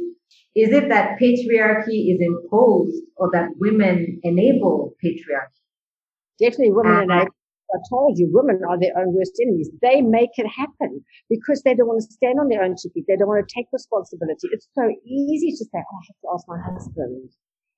[0.54, 5.60] is it that patriarchy is imposed or that women enable patriarchy?
[6.38, 7.34] Definitely women enable.
[7.74, 9.70] I told you, women are their own worst enemies.
[9.82, 13.04] They make it happen because they don't want to stand on their own two feet.
[13.08, 14.46] They don't want to take responsibility.
[14.52, 17.30] It's so easy to say, oh, I have to ask my husband.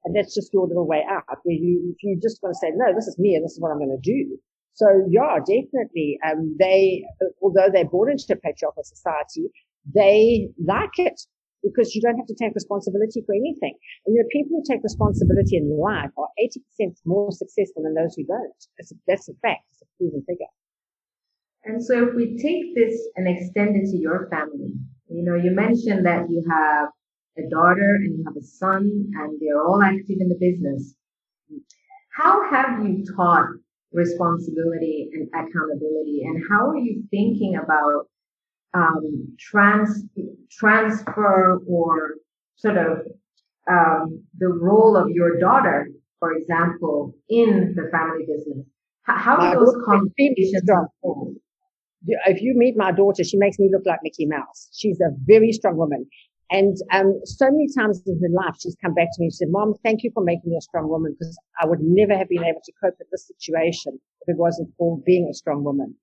[0.05, 2.73] And that's just your little way out where you, if you just want to say,
[2.77, 4.37] no, this is me and this is what I'm going to do.
[4.77, 6.19] So yeah, definitely.
[6.21, 7.03] Um, they,
[7.41, 9.49] although they're born into a patriarchal society,
[9.95, 11.19] they like it
[11.63, 13.75] because you don't have to take responsibility for anything.
[14.05, 18.15] And you know, people who take responsibility in life are 80% more successful than those
[18.17, 18.53] who don't.
[18.77, 19.65] That's a, that's a fact.
[19.73, 20.53] It's a proven figure.
[21.65, 24.75] And so if we take this and extend it to your family,
[25.09, 26.89] you know, you mentioned that you have
[27.39, 30.95] a daughter and you have a son and they're all active in the business.
[32.15, 33.49] How have you taught
[33.97, 36.23] responsibility and accountability?
[36.25, 38.09] And how are you thinking about
[38.75, 40.05] um, trans
[40.51, 42.17] transfer or
[42.57, 42.99] sort of
[43.69, 45.89] um, the role of your daughter,
[46.21, 48.65] for example, in the family business?
[49.03, 51.37] How, how do those conversations unfold?
[52.27, 54.69] If you meet my daughter, she makes me look like Mickey Mouse.
[54.73, 56.07] She's a very strong woman.
[56.51, 59.49] And um, so many times in her life, she's come back to me and said,
[59.51, 62.45] Mom, thank you for making me a strong woman because I would never have been
[62.45, 65.95] able to cope with this situation if it wasn't for being a strong woman.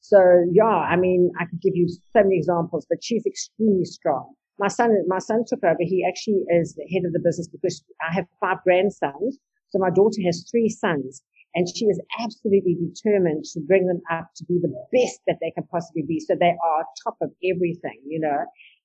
[0.00, 0.18] So
[0.52, 4.34] yeah, I mean, I could give you so many examples, but she's extremely strong.
[4.58, 5.78] My son, my son took over.
[5.78, 9.38] He actually is the head of the business because I have five grandsons.
[9.70, 11.22] So my daughter has three sons
[11.54, 15.52] and she is absolutely determined to bring them up to be the best that they
[15.52, 16.18] can possibly be.
[16.18, 18.44] So they are top of everything, you know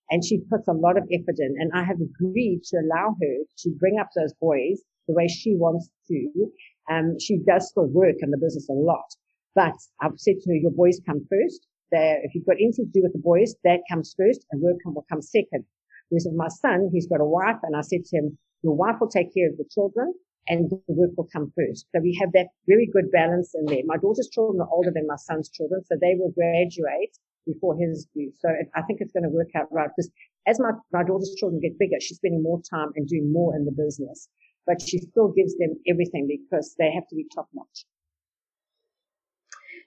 [0.09, 1.55] and she puts a lot of effort in.
[1.59, 5.55] And I have agreed to allow her to bring up those boys the way she
[5.55, 6.51] wants to.
[6.91, 9.07] Um, she does still work in the business a lot,
[9.55, 11.67] but I've said to her, your boys come first.
[11.91, 14.77] They're, if you've got anything to do with the boys, that comes first and work
[14.85, 15.63] will come second.
[16.09, 18.95] Whereas with my son, he's got a wife and I said to him, Your wife
[18.99, 20.13] will take care of the children
[20.47, 21.85] and the work will come first.
[21.93, 23.83] So we have that very good balance in there.
[23.85, 27.17] My daughter's children are older than my son's children, so they will graduate
[27.47, 28.31] before his due.
[28.39, 30.11] So I think it's going to work out right because
[30.45, 33.65] as my, my daughter's children get bigger, she's spending more time and doing more in
[33.65, 34.29] the business,
[34.65, 37.85] but she still gives them everything because they have to be top notch.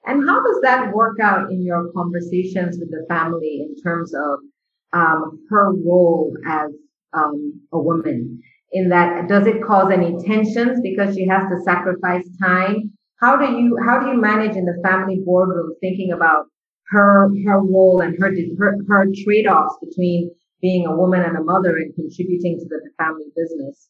[0.06, 4.38] And how does that work out in your conversations with the family in terms of
[4.92, 6.70] um, her role as
[7.12, 8.40] um, a woman?
[8.72, 12.92] In that, does it cause any tensions because she has to sacrifice time?
[13.20, 16.46] How do you how do you manage in the family boardroom thinking about
[16.90, 20.30] her her role and her her, her trade offs between
[20.60, 23.88] being a woman and a mother and contributing to the family business?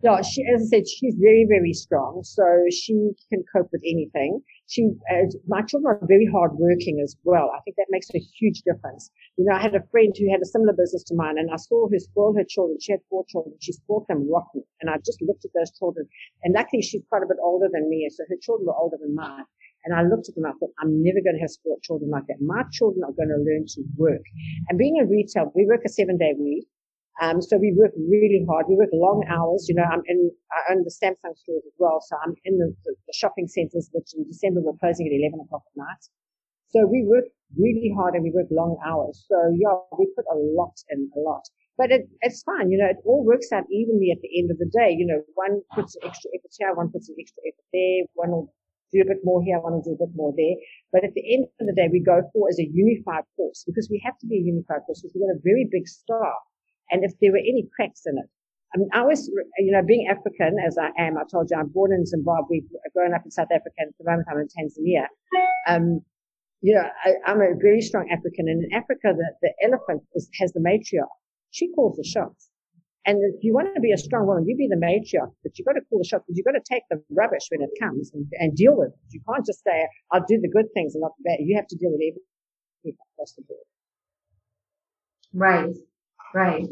[0.00, 2.22] Yeah, she, as I said, she's very, very strong.
[2.22, 4.40] So she can cope with anything.
[4.68, 7.50] She, uh, my children are very hardworking as well.
[7.52, 9.10] I think that makes a huge difference.
[9.36, 11.56] You know, I had a friend who had a similar business to mine and I
[11.56, 12.78] saw her spoil her children.
[12.80, 13.56] She had four children.
[13.60, 14.62] She spoiled them rotten.
[14.80, 16.06] And I just looked at those children
[16.44, 18.08] and luckily she's quite a bit older than me.
[18.14, 19.46] So her children were older than mine.
[19.88, 20.44] And I looked at them.
[20.44, 22.44] I thought, I'm never going to have spoiled children like that.
[22.44, 24.20] My children are going to learn to work.
[24.68, 26.68] And being in retail, we work a seven day week.
[27.24, 28.68] Um, so we work really hard.
[28.68, 29.64] We work long hours.
[29.64, 32.04] You know, I'm in, I own the Samsung stores as well.
[32.04, 35.40] So I'm in the, the, the shopping centers, which in December we're closing at 11
[35.40, 36.04] o'clock at night.
[36.68, 37.24] So we work
[37.56, 39.24] really hard and we work long hours.
[39.24, 41.48] So yeah, we put a lot in, a lot.
[41.78, 42.70] But it, it's fine.
[42.70, 44.92] You know, it all works out evenly at the end of the day.
[44.92, 48.30] You know, one puts an extra effort here, one puts an extra effort there, one
[48.30, 48.52] will
[48.92, 50.56] do a bit more here, I want to do a bit more there.
[50.92, 53.88] But at the end of the day, we go for as a unified force because
[53.90, 56.42] we have to be a unified force because we've got a very big staff
[56.90, 58.28] and if there were any cracks in it.
[58.74, 59.28] I mean, I was,
[59.58, 62.60] you know, being African as I am, I told you I'm born in Zimbabwe,
[62.92, 65.06] grown up in South Africa, and at the moment I'm in Tanzania.
[65.66, 66.00] Um,
[66.60, 70.28] you know, I, am a very strong African, and in Africa, the, the elephant is,
[70.40, 71.08] has the matriarch.
[71.50, 72.47] She calls the shots.
[73.08, 75.64] And if you want to be a strong woman, you be the matriarch, but you've
[75.64, 78.10] got to call the shots, but you've got to take the rubbish when it comes
[78.12, 78.98] and, and deal with it.
[79.08, 81.38] You can't just say, I'll do the good things and not the bad.
[81.40, 83.64] You have to deal with everything across the board.
[85.32, 85.74] Right.
[86.34, 86.66] Right.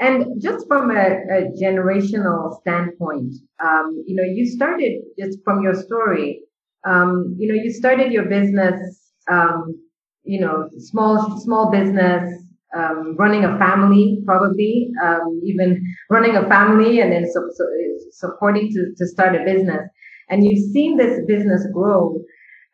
[0.00, 5.74] And just from a, a generational standpoint, um, you know, you started just from your
[5.74, 6.40] story,
[6.88, 9.80] um, you know, you started your business, um,
[10.24, 17.00] you know, small, small business, um, running a family, probably, um, even running a family
[17.00, 17.64] and then so, so
[18.12, 19.88] supporting to, to start a business.
[20.28, 22.22] And you've seen this business grow.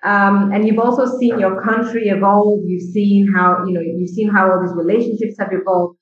[0.04, 2.60] Um, and you've also seen your country evolve.
[2.66, 5.96] You've seen how, you know, you've seen how all these relationships have evolved.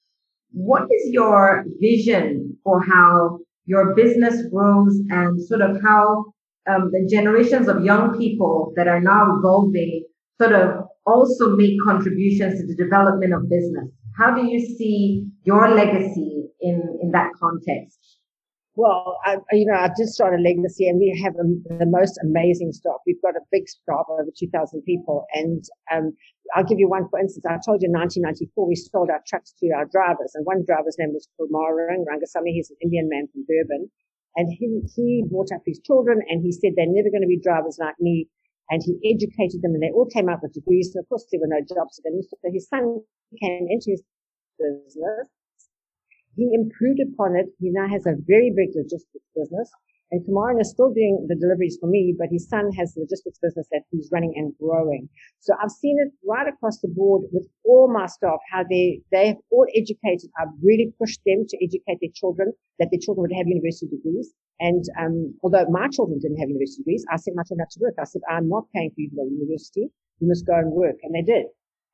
[0.53, 6.24] What is your vision for how your business grows and sort of how
[6.68, 10.05] um, the generations of young people that are now evolving
[10.40, 13.88] sort of also make contributions to the development of business?
[14.18, 18.18] How do you see your legacy in, in that context?
[18.74, 21.44] Well, I, you know, I did start a legacy and we have a,
[21.76, 23.05] the most amazing staff.
[23.07, 25.26] We've got a big staff, of over 2,000 people.
[25.34, 26.16] And, um,
[26.57, 27.44] I'll give you one for instance.
[27.44, 30.96] I told you in 1994, we sold our trucks to our drivers and one driver's
[30.98, 32.57] name was Kumaran Rangasamy.
[32.57, 33.92] He's an Indian man from Durban.
[34.36, 37.40] And he, he brought up his children and he said they're never going to be
[37.40, 38.28] drivers like me.
[38.72, 40.90] And he educated them and they all came out with degrees.
[40.96, 42.16] And of course, there were no jobs for them.
[42.24, 43.04] So his son
[43.36, 44.02] came into his
[44.56, 45.28] business
[46.36, 47.46] he improved upon it.
[47.60, 49.70] He now has a very big logistics business.
[50.10, 53.38] And Kumaran is still doing the deliveries for me, but his son has the logistics
[53.40, 55.08] business that he's running and growing.
[55.40, 59.28] So I've seen it right across the board with all my staff, how they, they
[59.28, 60.28] have all educated.
[60.38, 64.34] I've really pushed them to educate their children, that their children would have university degrees.
[64.61, 67.80] And, um, although my children didn't have university degrees, I sent my children out to
[67.80, 67.94] work.
[67.98, 69.90] I said, I'm not paying for you to go to university.
[70.20, 70.96] You must go and work.
[71.03, 71.46] And they did.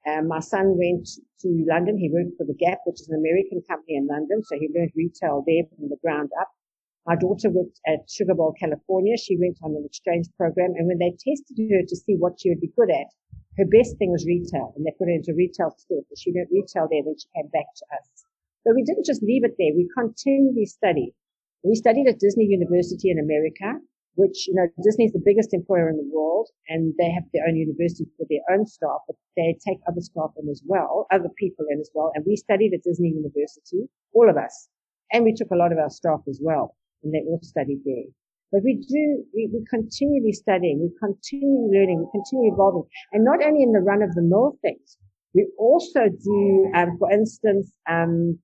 [0.06, 1.08] Um, my son went
[1.42, 1.98] to London.
[1.98, 4.42] He worked for the Gap, which is an American company in London.
[4.44, 6.48] So he learned retail there from the ground up.
[7.06, 9.16] My daughter worked at Sugar Bowl, California.
[9.16, 10.76] She went on an exchange program.
[10.76, 13.08] And when they tested her to see what she would be good at,
[13.56, 14.72] her best thing was retail.
[14.76, 16.04] And they put her into retail school.
[16.08, 17.02] So she learned retail there.
[17.02, 18.06] Then she came back to us.
[18.64, 19.72] But we didn't just leave it there.
[19.72, 21.14] We continually studied.
[21.62, 23.80] We studied at Disney University in America
[24.18, 27.46] which, you know, Disney is the biggest employer in the world and they have their
[27.46, 31.30] own university for their own staff, but they take other staff in as well, other
[31.38, 32.10] people in as well.
[32.14, 34.68] And we studied at Disney University, all of us.
[35.12, 38.10] And we took a lot of our staff as well and they all studied there.
[38.50, 42.90] But we do, we, we continually studying, we continue learning, we continue evolving.
[43.12, 44.98] And not only in the run of the mill things,
[45.32, 48.40] we also do, um, for instance, um,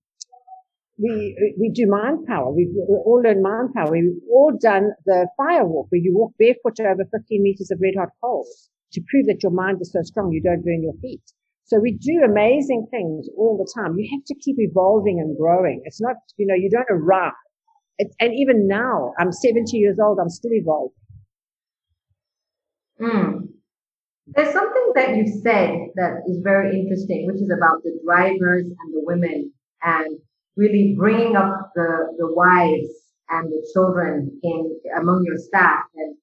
[0.97, 2.51] we we do mind power.
[2.51, 3.91] We've all learned mind power.
[3.91, 7.95] We've all done the fire walk where you walk barefoot over 15 meters of red
[7.97, 11.21] hot coals to prove that your mind is so strong you don't burn your feet.
[11.65, 13.97] So we do amazing things all the time.
[13.97, 15.81] You have to keep evolving and growing.
[15.83, 17.33] It's not, you know, you don't arrive.
[17.97, 20.95] And even now, I'm 70 years old, I'm still evolving.
[23.01, 23.47] Mm.
[24.27, 28.93] There's something that you said that is very interesting, which is about the drivers and
[28.93, 30.19] the women and
[30.57, 32.89] really bringing up the, the wives
[33.29, 36.15] and the children in among your staff and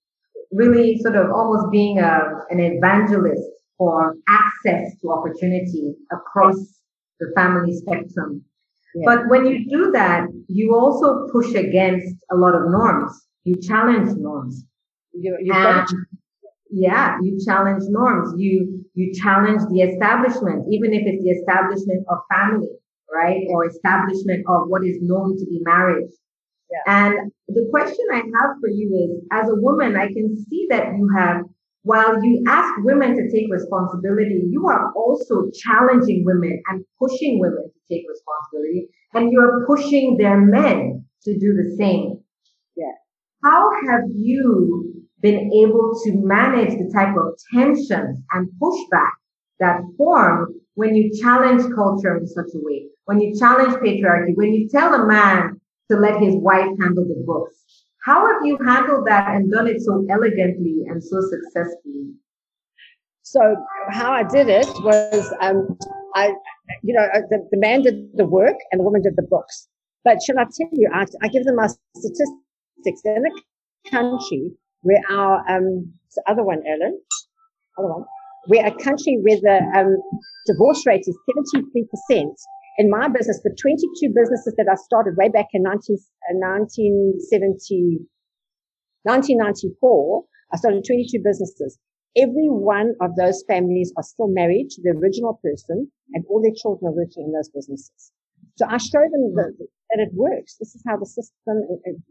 [0.52, 2.20] really sort of almost being a,
[2.50, 3.42] an evangelist
[3.78, 6.56] for access to opportunity across
[7.20, 8.42] the family spectrum.
[8.94, 9.02] Yeah.
[9.06, 13.12] But when you do that, you also push against a lot of norms.
[13.44, 14.64] You challenge norms.
[15.14, 15.88] You, and,
[16.70, 18.34] yeah, you challenge norms.
[18.36, 22.68] You, you challenge the establishment, even if it's the establishment of family,
[23.12, 23.42] right?
[23.50, 26.10] Or establishment of what is known to be marriage.
[26.70, 27.04] Yeah.
[27.04, 30.96] And the question I have for you is, as a woman, I can see that
[30.96, 31.42] you have
[31.84, 37.64] while you ask women to take responsibility, you are also challenging women and pushing women
[37.64, 42.20] to take responsibility and you're pushing their men to do the same.
[42.76, 42.92] Yeah.
[43.44, 49.10] How have you been able to manage the type of tensions and pushback
[49.58, 52.86] that form when you challenge culture in such a way?
[53.06, 57.22] When you challenge patriarchy, when you tell a man to let his wife handle the
[57.26, 57.62] books,
[58.04, 62.14] how have you handled that and done it so elegantly and so successfully?
[63.22, 63.56] So
[63.90, 65.78] how I did it was, um,
[66.14, 66.34] I,
[66.82, 69.68] you know, the, the man did the work and the woman did the books.
[70.04, 74.50] But shall I tell you, I, I give them my statistics in a country
[74.82, 77.00] where our, um, the other one, Ellen,
[77.78, 78.04] other one,
[78.46, 79.96] where a country where the um,
[80.46, 81.16] divorce rate is
[82.10, 82.34] 73%,
[82.78, 88.08] in my business, the 22 businesses that I started way back in 19, uh, 1970,
[89.04, 91.78] 1994, I started 22 businesses.
[92.16, 96.56] Every one of those families are still married to the original person and all their
[96.56, 98.12] children are working in those businesses.
[98.56, 100.56] So I show them that, that it works.
[100.60, 101.64] This is how the system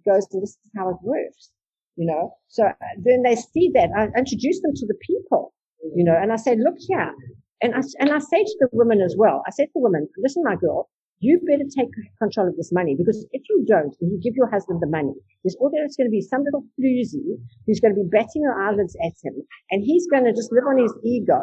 [0.05, 1.51] goes and this is how it works,
[1.95, 2.33] you know.
[2.49, 5.53] So uh, then they see that I introduce them to the people,
[5.95, 7.13] you know, and I say, look here,
[7.61, 10.07] and I, and I say to the women as well, I said to the women,
[10.17, 10.89] listen, my girl,
[11.21, 14.49] you better take control of this money because if you don't, and you give your
[14.49, 18.09] husband the money, there's always going to be some little floozy who's going to be
[18.09, 19.37] batting her eyelids at him
[19.69, 21.37] and he's going to just live on his ego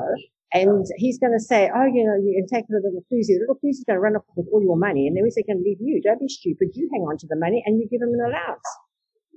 [0.53, 3.39] and he's going to say, oh, you know, you can take the little floozy.
[3.39, 5.63] The little floozy's going to run off with all your money and then he's going
[5.63, 6.03] to leave you.
[6.03, 6.75] Don't be stupid.
[6.75, 8.71] You hang on to the money and you give him an allowance.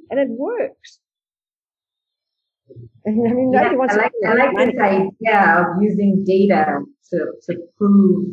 [0.10, 1.00] And it works.
[3.08, 6.80] I mean, yeah, I like, I like this idea of using data
[7.12, 8.26] to, to prove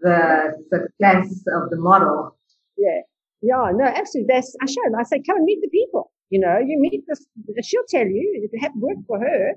[0.00, 2.36] the success of the model.
[2.76, 3.02] Yeah.
[3.40, 4.34] Yeah, no, absolutely.
[4.34, 4.98] That's, I show them.
[4.98, 6.10] I say, come and meet the people.
[6.30, 7.24] You know, you meet this,
[7.62, 9.52] she'll tell you if it worked for her.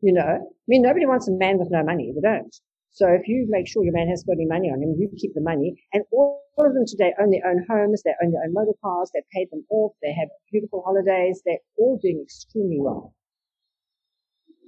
[0.00, 2.12] You know, I mean, nobody wants a man with no money.
[2.14, 2.54] They don't.
[2.92, 5.34] So if you make sure your man has got any money on him, you keep
[5.34, 5.74] the money.
[5.92, 8.02] And all, all of them today own their own homes.
[8.02, 9.10] They own their own motor cars.
[9.14, 9.92] They paid them off.
[10.02, 11.42] They have beautiful holidays.
[11.44, 13.14] They're all doing extremely well.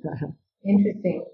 [0.64, 1.24] Interesting.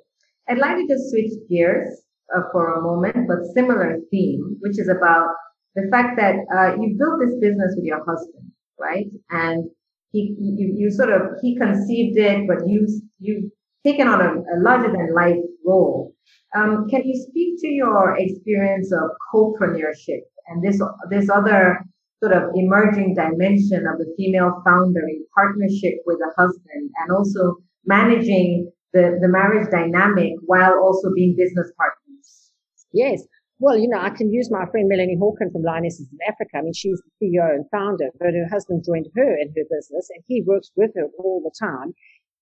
[0.49, 1.89] I'd like to just switch gears
[2.35, 5.29] uh, for a moment, but similar theme, which is about
[5.75, 9.07] the fact that uh, you built this business with your husband, right?
[9.31, 9.71] And
[10.13, 12.89] he, you, you sort of, he conceived it, but you,
[13.19, 13.51] you've
[13.85, 16.15] taken on a, a larger than life role.
[16.57, 21.85] Um, can you speak to your experience of co-preneurship and this, this other
[22.23, 27.57] sort of emerging dimension of the female founder in partnership with a husband and also
[27.89, 32.53] managing the, the marriage dynamic while also being business partners.
[32.93, 33.25] Yes.
[33.59, 36.59] Well, you know, I can use my friend Melanie Hawken from Lionesses of Africa.
[36.59, 40.07] I mean, she's the CEO and founder, but her husband joined her in her business
[40.15, 41.93] and he works with her all the time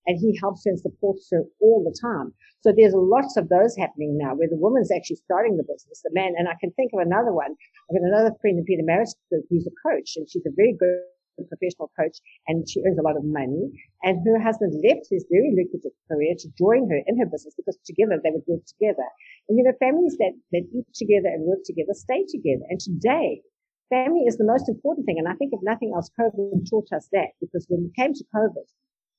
[0.07, 2.35] and he helps her and supports her all the time.
[2.61, 6.13] So there's lots of those happening now where the woman's actually starting the business, the
[6.13, 7.57] man, and I can think of another one.
[7.89, 9.15] I've got another friend, Peter Maris,
[9.49, 11.01] who's a coach and she's a very good
[11.39, 12.19] a professional coach
[12.49, 13.71] and she earns a lot of money.
[14.03, 17.79] And her husband left his very lucrative career to join her in her business because
[17.85, 19.07] together they would work together.
[19.49, 22.65] And you know, families that, that eat together and work together stay together.
[22.69, 23.43] And today,
[23.91, 25.19] family is the most important thing.
[25.19, 28.25] And I think if nothing else, COVID taught us that because when we came to
[28.35, 28.67] COVID,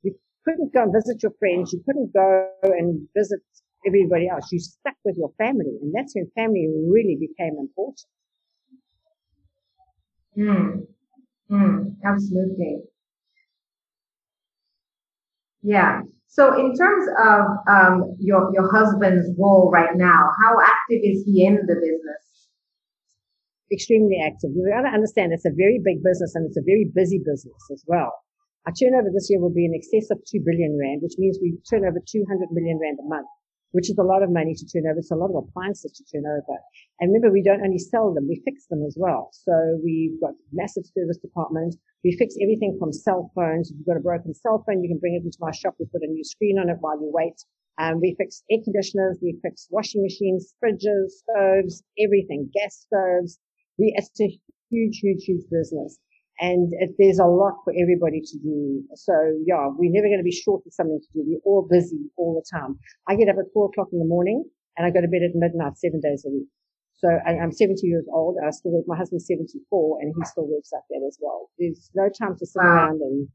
[0.03, 0.15] you
[0.45, 1.73] couldn't go and visit your friends.
[1.73, 3.41] You couldn't go and visit
[3.85, 4.51] everybody else.
[4.51, 5.77] You stuck with your family.
[5.81, 8.09] And that's when family really became important.
[10.35, 10.96] Hmm.
[11.51, 12.81] Mm, absolutely.
[15.61, 16.01] Yeah.
[16.27, 21.45] So in terms of um, your your husband's role right now, how active is he
[21.45, 22.23] in the business?
[23.71, 24.51] Extremely active.
[24.55, 27.59] We got to understand it's a very big business and it's a very busy business
[27.71, 28.11] as well.
[28.65, 31.57] Our turnover this year will be in excess of two billion rand, which means we
[31.69, 33.27] turn over 200 million rand a month.
[33.71, 34.99] Which is a lot of money to turn over.
[34.99, 36.55] It's a lot of appliances to turn over.
[36.99, 39.29] And remember, we don't only sell them, we fix them as well.
[39.31, 39.51] So
[39.83, 41.75] we've got massive service department.
[42.03, 43.69] We fix everything from cell phones.
[43.69, 45.75] If you've got a broken cell phone, you can bring it into my shop.
[45.79, 47.37] We put a new screen on it while you wait.
[47.79, 49.19] Um, we fix air conditioners.
[49.21, 53.39] We fix washing machines, fridges, stoves, everything, gas stoves.
[53.77, 54.29] We, it's a
[54.71, 55.99] huge, huge, huge business.
[56.39, 58.83] And it, there's a lot for everybody to do.
[58.95, 59.13] So
[59.45, 61.25] yeah, we're never going to be short of something to do.
[61.25, 62.77] We're all busy all the time.
[63.07, 64.45] I get up at four o'clock in the morning
[64.77, 66.47] and I go to bed at midnight seven days a week.
[66.97, 68.37] So I, I'm 70 years old.
[68.45, 68.85] I still work.
[68.87, 71.49] My husband's 74 and he still works like that as well.
[71.57, 72.69] There's no time to sit wow.
[72.69, 73.27] around and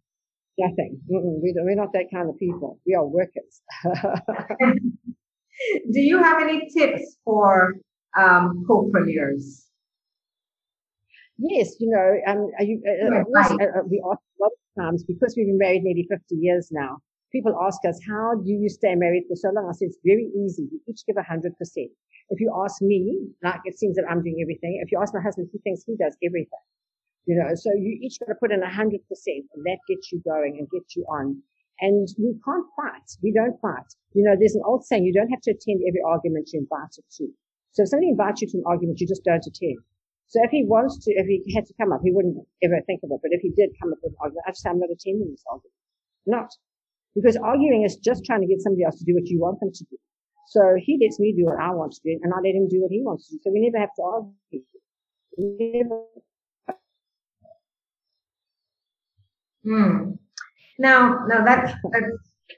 [0.59, 1.01] nothing.
[1.09, 2.79] We, we're not that kind of people.
[2.87, 3.63] We are workers.
[5.93, 7.75] do you have any tips for
[8.17, 9.67] um, co-preneurs?
[11.39, 15.35] Yes, you know, um, you, uh, uh, uh, we ask a lot of times because
[15.37, 16.99] we've been married nearly 50 years now.
[17.33, 19.67] People ask us, how do you stay married for so long?
[19.69, 20.69] I said, it's very easy.
[20.71, 21.49] We each give 100%.
[22.29, 24.81] If you ask me, like it seems that I'm doing everything.
[24.85, 26.65] If you ask my husband, he thinks he does everything.
[27.25, 30.57] You know, so you each got to put in 100% and that gets you going
[30.59, 31.41] and gets you on.
[31.81, 33.09] And we can't fight.
[33.23, 33.89] We don't fight.
[34.13, 37.05] You know, there's an old saying, you don't have to attend every argument you're invited
[37.19, 37.27] to.
[37.73, 39.79] So if somebody invites you to an argument, you just don't attend.
[40.33, 43.01] So if he wants to, if he had to come up, he wouldn't ever think
[43.05, 43.21] of it.
[43.21, 45.45] But if he did come up with an argument, I'd say I'm not attending this
[45.45, 45.77] argument.
[46.25, 46.49] Not.
[47.15, 49.71] Because arguing is just trying to get somebody else to do what you want them
[49.71, 49.99] to do.
[50.49, 52.81] So he lets me do what I want to do and I let him do
[52.81, 53.41] what he wants to do.
[53.45, 54.65] So we never have to argue.
[55.37, 56.01] Never.
[59.69, 60.17] Hmm.
[60.79, 62.07] Now, now that's, that's,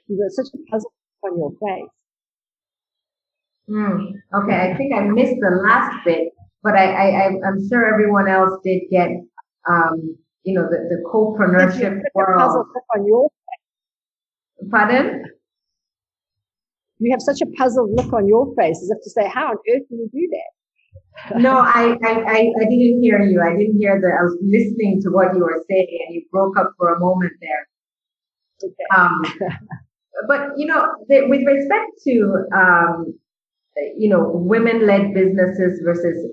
[0.07, 0.93] you got such a puzzle
[1.25, 1.91] on your face.
[3.67, 4.15] Hmm.
[4.33, 4.71] Okay.
[4.71, 6.31] I think I missed the last bit
[6.65, 9.09] but I, I, I'm sure everyone else did get,
[9.69, 12.65] um, you know, the, the co-preneurship world.
[14.71, 15.25] Pardon?
[16.97, 19.57] You have such a puzzled look on your face as if to say, how on
[19.69, 21.37] earth do you do that?
[21.39, 23.41] no, I, I, I, I didn't hear you.
[23.41, 24.17] I didn't hear that.
[24.19, 27.33] I was listening to what you were saying and you broke up for a moment
[27.41, 27.67] there.
[28.63, 28.73] Okay.
[28.97, 29.21] Um,
[30.27, 33.13] but you know, the, with respect to, um,
[33.97, 36.31] you know, women-led businesses versus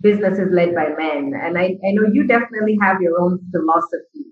[0.00, 1.32] businesses led by men.
[1.40, 4.26] And I, I know you definitely have your own philosophy.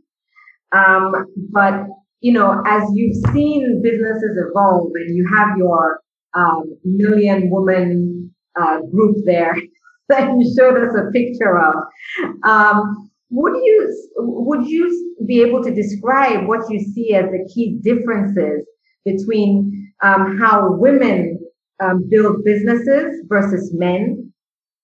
[0.72, 1.12] Um,
[1.52, 1.86] but,
[2.20, 6.00] you know, as you've seen businesses evolve and you have your
[6.34, 9.54] um, million woman uh, group there
[10.08, 11.74] that you showed us a picture of,
[12.44, 17.78] um, would you would you be able to describe what you see as the key
[17.82, 18.64] differences
[19.04, 21.38] between um, how women
[21.82, 24.25] um, build businesses versus men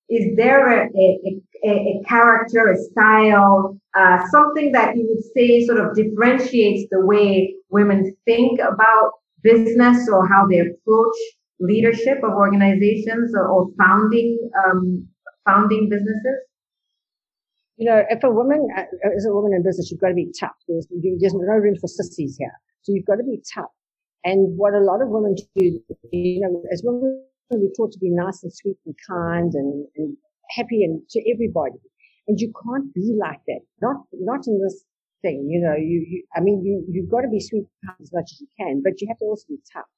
[0.09, 5.79] is there a, a, a, character, a style, uh, something that you would say sort
[5.79, 11.17] of differentiates the way women think about business or how they approach
[11.61, 15.07] leadership of organizations or, or founding um,
[15.47, 16.39] founding businesses?
[17.77, 18.83] You know, if a woman uh,
[19.17, 20.53] is a woman in business, you've got to be tough.
[20.69, 20.87] There's,
[21.21, 23.71] there's no room for sissies here, so you've got to be tough.
[24.25, 25.81] And what a lot of women do,
[26.13, 27.25] you know, as women
[27.61, 30.17] we're taught to be nice and sweet and kind and, and
[30.57, 31.79] happy and to everybody.
[32.29, 33.61] And you can't be like that.
[33.81, 34.85] Not, not in this
[35.23, 35.49] thing.
[35.51, 37.67] You know, you, you I mean, you, you've got to be sweet
[38.01, 39.91] as much as you can, but you have to also be tough.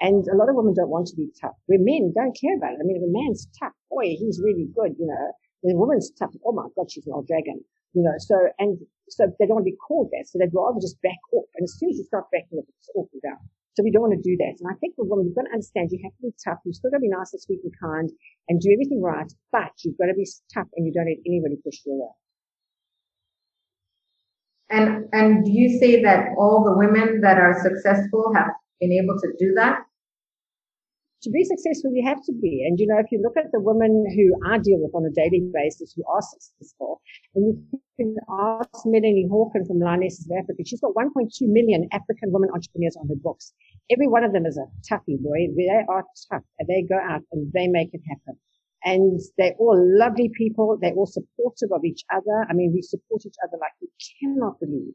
[0.00, 1.56] And a lot of women don't want to be tough.
[1.66, 2.80] Where men don't care about it.
[2.80, 5.32] I mean, if a man's tough, boy, he's really good, you know.
[5.68, 6.32] a woman's tough.
[6.44, 7.60] Oh my God, she's an old dragon.
[7.92, 8.78] You know, so, and
[9.10, 10.24] so they don't want to be called that.
[10.28, 11.50] So they'd rather just back off.
[11.56, 13.36] And as soon as you start backing off, it's all down.
[13.74, 14.58] So we don't want to do that.
[14.58, 16.58] And I think women, you've got to understand you have to be tough.
[16.64, 18.10] You've still got to be nice and sweet and kind
[18.48, 21.56] and do everything right, but you've got to be tough and you don't let anybody
[21.62, 22.18] push you around.
[24.70, 29.18] And and do you say that all the women that are successful have been able
[29.18, 29.82] to do that?
[31.22, 32.64] To be successful, you have to be.
[32.66, 35.12] And you know, if you look at the women who I deal with on a
[35.12, 37.00] daily basis who are successful,
[37.34, 42.32] and you can ask Melanie Hawken from Lionesses of Africa, she's got 1.2 million African
[42.32, 43.52] women entrepreneurs on her books.
[43.90, 45.52] Every one of them is a toughie boy.
[45.56, 48.38] They are tough and they go out and they make it happen.
[48.82, 50.78] And they're all lovely people.
[50.80, 52.46] They're all supportive of each other.
[52.48, 53.88] I mean, we support each other like you
[54.20, 54.94] cannot believe,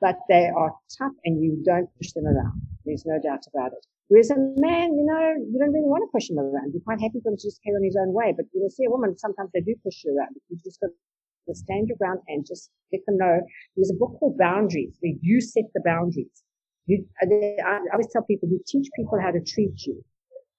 [0.00, 2.60] but they are tough and you don't push them around.
[2.84, 3.86] There's no doubt about it.
[4.10, 6.74] Whereas a man, you know, you don't really want to push him around.
[6.74, 8.34] You're quite happy for him to just carry on his own way.
[8.34, 10.34] But you see a woman, sometimes they do push you around.
[10.50, 13.38] You just got to stand your ground and just let them know.
[13.78, 16.42] There's a book called Boundaries where you set the boundaries.
[16.90, 17.30] You, uh,
[17.62, 20.02] I always tell people, you teach people how to treat you.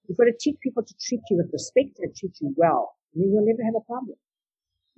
[0.08, 2.95] You've got to teach people to treat you with respect and treat you well.
[3.14, 4.16] And you'll never have a problem.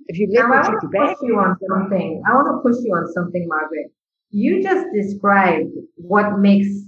[0.06, 2.22] If you let them treat you bad, you on something.
[2.22, 3.90] I want to push you on something, Margaret.
[4.30, 6.83] You just described what makes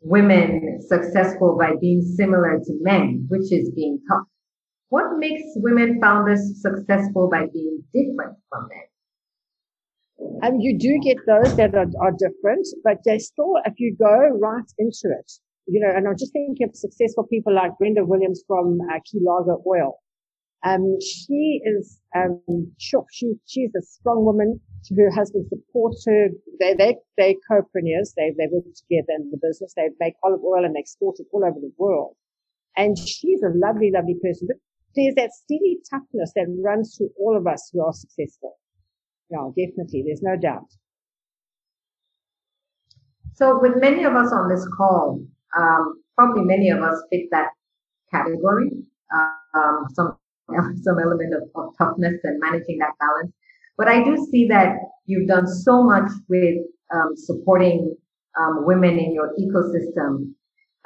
[0.00, 4.26] women successful by being similar to men, which is being tough.
[4.88, 8.84] What makes women founders successful by being different from men?
[10.42, 13.96] And um, you do get those that are, are different, but they still, if you
[13.98, 15.32] go right into it,
[15.66, 19.20] you know, and I'm just thinking of successful people like Brenda Williams from uh, Key
[19.22, 19.98] Largo Oil.
[20.62, 22.40] Um, she is, um,
[22.78, 24.60] she, she's a strong woman.
[24.96, 26.28] Her husband supports her.
[26.58, 28.12] They, they, they co-preneurs.
[28.16, 29.72] They, they work together in the business.
[29.76, 32.16] They make olive oil and export it all over the world.
[32.76, 34.48] And she's a lovely, lovely person.
[34.48, 34.56] But
[34.96, 38.56] there's that steely toughness that runs through all of us who are successful.
[39.30, 40.02] Yeah, definitely.
[40.04, 40.66] There's no doubt.
[43.34, 45.22] So with many of us on this call,
[45.56, 47.48] um, probably many of us fit that
[48.12, 48.70] category.
[49.54, 50.16] Um, some
[50.82, 53.32] some element of, of, toughness and managing that balance.
[53.76, 54.76] But I do see that
[55.06, 56.58] you've done so much with
[56.92, 57.96] um, supporting
[58.38, 60.32] um, women in your ecosystem.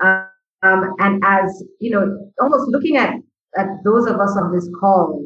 [0.01, 3.15] Um, and as you know, almost looking at
[3.57, 5.25] at those of us on this call,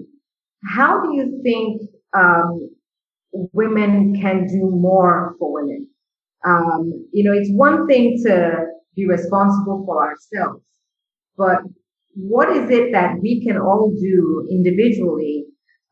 [0.64, 1.82] how do you think
[2.16, 2.70] um,
[3.32, 5.88] women can do more for women?
[6.44, 10.62] Um, you know, it's one thing to be responsible for ourselves,
[11.36, 11.58] but
[12.18, 15.44] what is it that we can all do individually?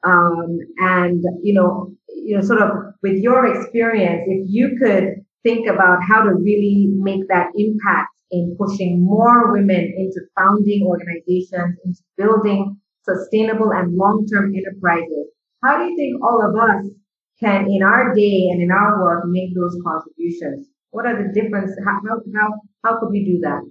[0.04, 2.70] Um, and you know, you know, sort of
[3.02, 8.56] with your experience, if you could think about how to really make that impact in
[8.58, 15.30] pushing more women into founding organizations, into building sustainable and long-term enterprises.
[15.62, 16.90] How do you think all of us
[17.38, 20.66] can, in our day and in our work, make those contributions?
[20.90, 21.70] What are the difference?
[21.84, 22.48] How, how, how,
[22.82, 23.62] how could we do that?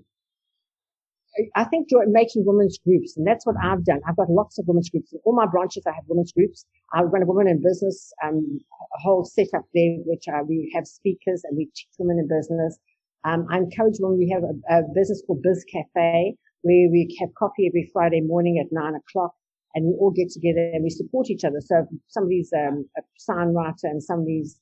[1.55, 3.99] I think making women's groups, and that's what I've done.
[4.07, 5.11] I've got lots of women's groups.
[5.11, 6.65] In all my branches, I have women's groups.
[6.93, 8.59] I run a women in business, um,
[8.95, 12.77] a whole setup there, which uh, we have speakers and we teach women in business.
[13.25, 17.29] Um, I encourage when we have a, a, business called Biz Cafe, where we have
[17.37, 19.33] coffee every Friday morning at nine o'clock,
[19.73, 21.59] and we all get together and we support each other.
[21.59, 24.59] So somebody's um, a sign writer and somebody's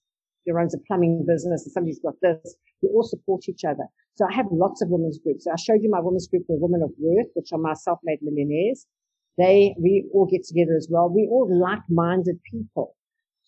[0.52, 3.88] runs a plumbing business and somebody's got this, we all support each other.
[4.16, 5.46] So I have lots of women's groups.
[5.46, 8.20] So I showed you my women's group, the Women of Worth, which are my self-made
[8.22, 8.86] millionaires.
[9.38, 11.10] They, we all get together as well.
[11.10, 12.94] We all like-minded people.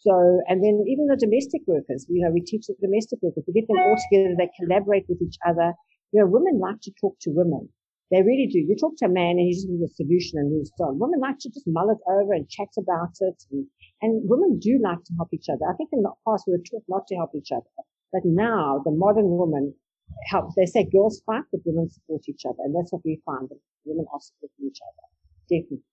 [0.02, 0.14] So,
[0.48, 3.68] and then even the domestic workers, you know, we teach the domestic workers, we get
[3.68, 5.74] them all together, they collaborate with each other.
[6.12, 7.70] You know, women like to talk to women.
[8.12, 8.62] They really do.
[8.62, 11.02] You talk to a man and he just gives a solution and moves on.
[11.02, 13.38] Women like to just mull it over and chat about it.
[13.50, 13.66] And,
[14.02, 15.66] and women do like to help each other.
[15.66, 17.66] I think in the past we were taught not to help each other.
[18.16, 19.74] But now the modern woman
[20.32, 20.56] helps.
[20.56, 22.64] They say girls fight, but women support each other.
[22.64, 23.50] And that's what we find.
[23.50, 25.06] That women are supporting each other.
[25.50, 25.84] Definitely.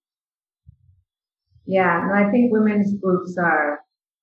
[1.66, 3.80] Yeah, no, I think women's groups are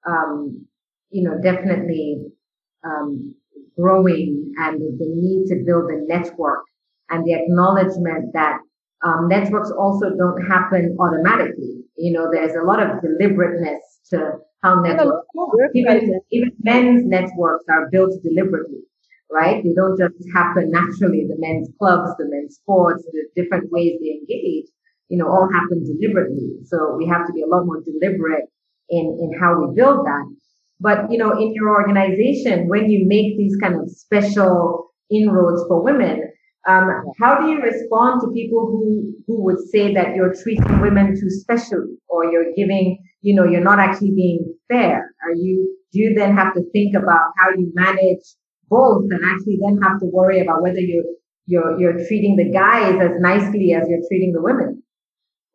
[0.07, 0.65] um,
[1.09, 2.21] you know, definitely
[2.85, 3.33] um,
[3.77, 6.63] growing and the need to build a network
[7.09, 8.59] and the acknowledgement that
[9.03, 11.81] um, networks also don't happen automatically.
[11.97, 13.81] You know, there's a lot of deliberateness
[14.11, 15.27] to how networks,
[15.73, 18.79] even, even men's networks are built deliberately,
[19.31, 19.63] right?
[19.63, 21.25] They don't just happen naturally.
[21.27, 24.65] The men's clubs, the men's sports, the different ways they engage,
[25.09, 26.57] you know, all happen deliberately.
[26.65, 28.45] So we have to be a lot more deliberate
[28.89, 30.35] in, in how we build that.
[30.81, 35.83] But, you know, in your organization, when you make these kind of special inroads for
[35.83, 36.28] women,
[36.69, 41.19] um, how do you respond to people who, who would say that you're treating women
[41.19, 45.13] too special or you're giving, you know, you're not actually being fair?
[45.23, 48.23] Are you, do you then have to think about how you manage
[48.69, 51.03] both and actually then have to worry about whether you're
[51.49, 54.83] you're, you're treating the guys as nicely as you're treating the women?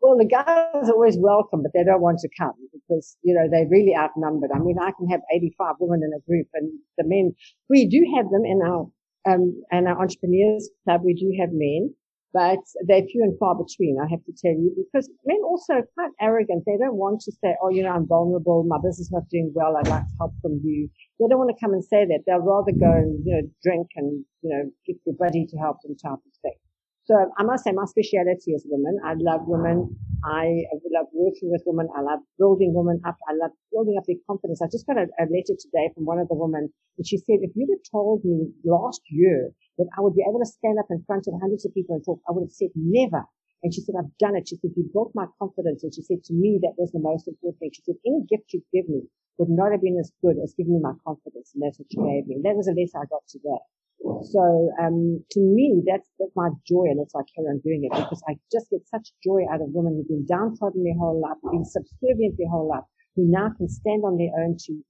[0.01, 3.47] Well, the guys are always welcome, but they don't want to come because, you know,
[3.49, 4.51] they're really outnumbered.
[4.53, 7.33] I mean, I can have 85 women in a group and the men,
[7.71, 8.91] we do have them in our,
[9.27, 11.95] um, and our entrepreneurs club, we do have men,
[12.33, 15.89] but they're few and far between, I have to tell you, because men also are
[15.95, 16.65] quite arrogant.
[16.67, 18.65] They don't want to say, oh, you know, I'm vulnerable.
[18.67, 19.77] My business is not doing well.
[19.77, 20.89] I'd like help from you.
[21.21, 22.25] They don't want to come and say that.
[22.27, 25.79] They'll rather go and, you know, drink and, you know, get your buddy to help
[25.83, 26.59] them type of thing.
[27.05, 28.97] So I must say my speciality is women.
[29.05, 29.93] I love women.
[30.25, 31.89] I love working with women.
[31.93, 33.17] I love building women up.
[33.29, 34.63] I love building up their confidence.
[34.65, 37.43] I just got a, a letter today from one of the women and she said,
[37.43, 40.87] if you'd have told me last year that I would be able to stand up
[40.91, 43.27] in front of hundreds of people and talk, I would have said never.
[43.63, 44.49] And she said, I've done it.
[44.49, 45.83] She said, you built my confidence.
[45.83, 47.73] And she said, to me, that was the most important thing.
[47.73, 50.79] She said, any gift you give me would not have been as good as giving
[50.79, 51.51] me my confidence.
[51.53, 52.39] And that's what she gave me.
[52.39, 53.61] And that was a letter I got today.
[54.05, 57.89] So um, to me, that's that's my joy, and that's why I carry on doing
[57.89, 61.21] it because I just get such joy out of women who've been downtrodden their whole
[61.21, 62.85] life, been subservient their whole life,
[63.17, 64.85] who now can stand on their own two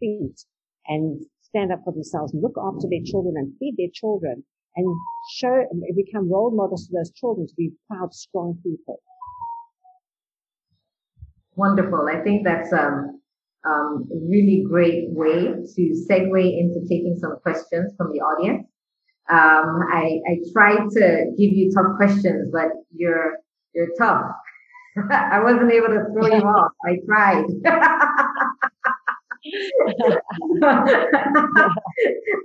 [0.00, 0.36] feet
[0.86, 4.44] and stand up for themselves, look after their children, and feed their children,
[4.76, 4.86] and
[5.32, 9.00] show, and become role models for those children to be proud, strong people.
[11.56, 12.06] Wonderful.
[12.06, 13.20] I think that's um,
[13.66, 18.66] um, really great way to segue into taking some questions from the audience.
[19.30, 23.38] Um, I, I tried to give you tough questions, but you're
[23.74, 24.22] you're tough.
[25.10, 26.72] I wasn't able to throw you off.
[26.84, 27.44] I tried.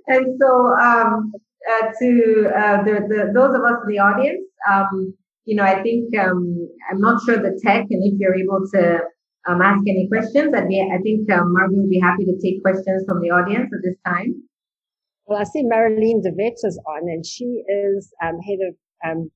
[0.08, 1.34] and so, um,
[1.70, 5.14] uh, to uh, the, the, those of us in the audience, um,
[5.46, 9.00] you know, I think um, I'm not sure the tech, and if you're able to
[9.48, 13.04] um, ask any questions, I'd I think um, Marvin will be happy to take questions
[13.08, 14.44] from the audience at this time.
[15.26, 19.32] Well, I see Marilyn DeVette is on, and she is um, head of um,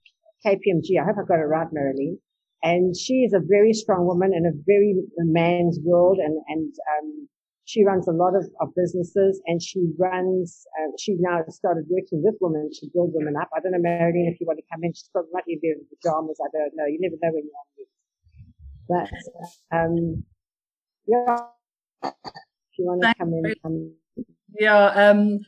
[0.45, 0.99] KPMG.
[0.99, 2.19] I hope I got it right, Marilyn.
[2.63, 7.27] And she is a very strong woman in a very man's world, and and um,
[7.65, 10.65] she runs a lot of, of businesses, and she runs.
[10.79, 13.49] Uh, she now started working with women to build women up.
[13.55, 15.83] I don't know, Marilyn, if you want to come in, she's probably might be in
[15.91, 16.39] pajamas.
[16.41, 16.87] I don't know.
[16.87, 17.76] You never know when you're on
[18.87, 19.09] But
[19.71, 20.23] um,
[21.07, 21.37] yeah,
[22.03, 22.13] if
[22.77, 23.93] you want to come in, come.
[24.59, 24.85] Yeah.
[24.87, 25.39] Um,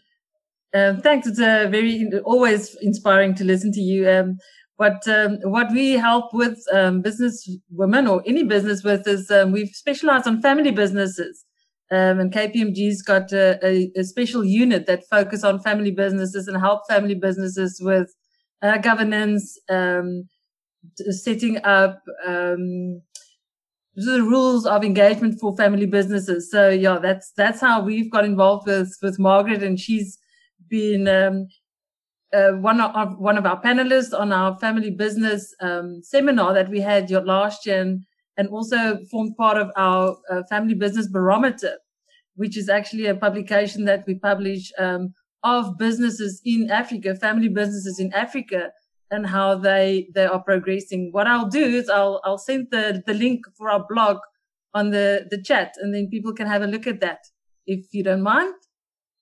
[0.74, 1.28] um, thanks.
[1.28, 4.10] It's uh, very always inspiring to listen to you.
[4.10, 4.38] Um,
[4.78, 9.52] but um, what we help with um, business women or any business with is um,
[9.52, 11.44] we've specialized on family businesses.
[11.92, 16.56] Um, and KPMG's got a, a, a, special unit that focus on family businesses and
[16.56, 18.14] help family businesses with
[18.62, 20.30] uh, governance, um,
[21.10, 22.00] setting up
[24.06, 26.50] the rules of engagement for family businesses.
[26.52, 30.18] So yeah, that's that's how we've got involved with with Margaret, and she's
[30.70, 31.48] been um,
[32.34, 36.80] uh, one of one of our panelists on our family business um, seminar that we
[36.80, 38.04] had last year, and,
[38.38, 41.78] and also formed part of our uh, family business barometer,
[42.36, 48.00] which is actually a publication that we publish um, of businesses in Africa, family businesses
[48.00, 48.72] in Africa,
[49.12, 51.10] and how they they are progressing.
[51.12, 54.18] What I'll do is I'll I'll send the the link for our blog
[54.74, 57.20] on the the chat, and then people can have a look at that
[57.66, 58.54] if you don't mind.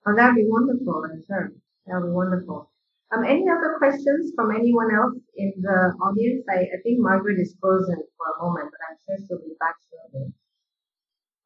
[0.06, 1.52] Oh, that'd be wonderful, I'm sure.
[1.86, 2.70] That'd be wonderful.
[3.10, 6.44] Um, any other questions from anyone else in the audience?
[6.48, 9.76] I, I think Margaret is frozen for a moment, but I'm sure she'll be back
[9.90, 10.32] shortly.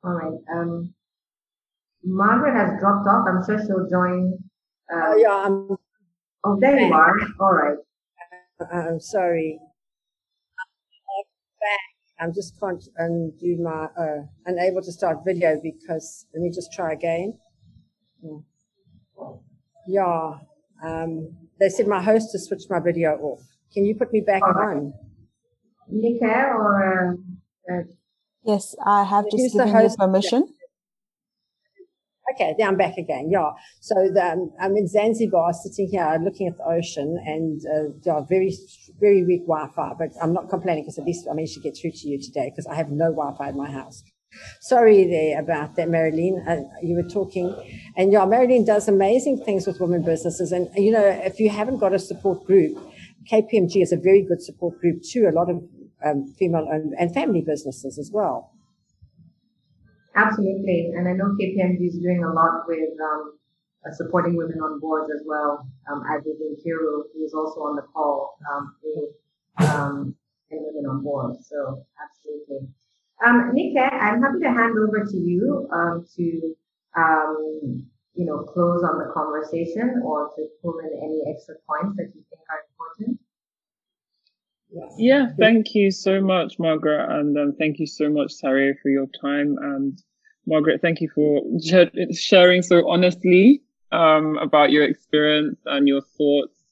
[0.04, 0.38] All right.
[0.52, 0.92] Um,
[2.04, 3.26] Margaret has dropped off.
[3.28, 4.38] I'm sure she'll join.
[4.92, 5.44] Uh, oh, yeah.
[5.46, 5.76] I'm,
[6.44, 7.14] oh, there you are.
[7.38, 7.78] All right.
[8.72, 9.58] Uh, I'm sorry.
[9.60, 11.24] I'm
[11.60, 11.80] back.
[12.20, 16.92] I'm just can't undo my, uh, unable to start video because, let me just try
[16.92, 17.38] again.
[19.88, 20.38] Yeah.
[20.84, 23.42] Um, they said my host has switched my video off.
[23.72, 24.92] Can you put me back on?
[25.88, 27.18] Nika or?
[27.70, 27.82] Uh, uh,
[28.44, 30.48] yes, I have just given you permission.
[32.32, 33.28] Okay, now I'm back again.
[33.30, 33.50] Yeah.
[33.80, 38.20] So the, um, I'm in Zanzibar, sitting here looking at the ocean, and uh, yeah,
[38.28, 38.56] very,
[39.00, 39.92] very weak Wi-Fi.
[39.98, 42.50] But I'm not complaining because at least I managed to get through to you today
[42.50, 44.02] because I have no Wi-Fi in my house.
[44.62, 46.42] Sorry there about that, Marilyn.
[46.48, 47.54] Uh, you were talking,
[47.96, 50.52] and yeah, Marilyn does amazing things with women businesses.
[50.52, 52.78] And you know, if you haven't got a support group,
[53.30, 55.62] KPMG is a very good support group to a lot of
[56.04, 58.51] um, female and family businesses as well.
[60.14, 63.38] Absolutely, and I know KPMG is doing a lot with um,
[63.86, 65.66] uh, supporting women on boards as well.
[65.90, 70.14] Um, as is Nkiru, who is also on the call um, with um,
[70.50, 71.36] women on board.
[71.42, 72.68] So absolutely.
[73.24, 76.54] Um, Nika, I'm happy to hand over to you um, to,
[76.96, 82.10] um, you know, close on the conversation or to pull in any extra points that
[82.14, 82.71] you think are.
[84.96, 89.06] Yeah, thank you so much, Margaret, and um, thank you so much, Sari, for your
[89.20, 89.56] time.
[89.60, 89.98] And
[90.46, 91.42] Margaret, thank you for
[92.14, 96.62] sharing so honestly um, about your experience and your thoughts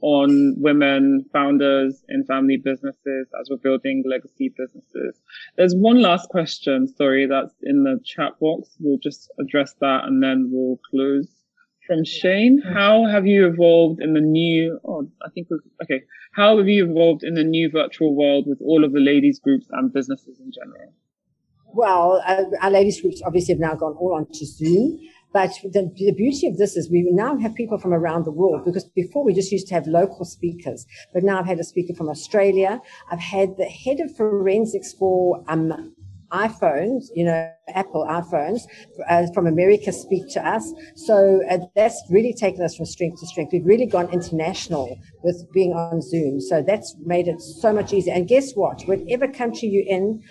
[0.00, 5.18] on women founders in family businesses as we're building legacy businesses.
[5.56, 8.68] There's one last question, sorry, that's in the chat box.
[8.80, 11.28] We'll just address that and then we'll close.
[11.86, 15.48] From Shane, how have you evolved in the new, oh, I think,
[15.82, 16.02] okay.
[16.32, 19.66] How have you evolved in the new virtual world with all of the ladies groups
[19.70, 20.94] and businesses in general?
[21.74, 24.98] Well, uh, our ladies groups obviously have now gone all onto Zoom.
[25.34, 28.64] But the, the beauty of this is we now have people from around the world
[28.64, 31.92] because before we just used to have local speakers, but now I've had a speaker
[31.92, 32.80] from Australia.
[33.10, 35.92] I've had the head of forensics for um,
[36.34, 38.62] iPhones, you know, Apple iPhones
[39.08, 40.72] uh, from America speak to us.
[40.96, 43.52] So uh, that's really taken us from strength to strength.
[43.52, 46.40] We've really gone international with being on Zoom.
[46.40, 48.14] So that's made it so much easier.
[48.14, 48.82] And guess what?
[48.82, 50.22] Whatever country you're in,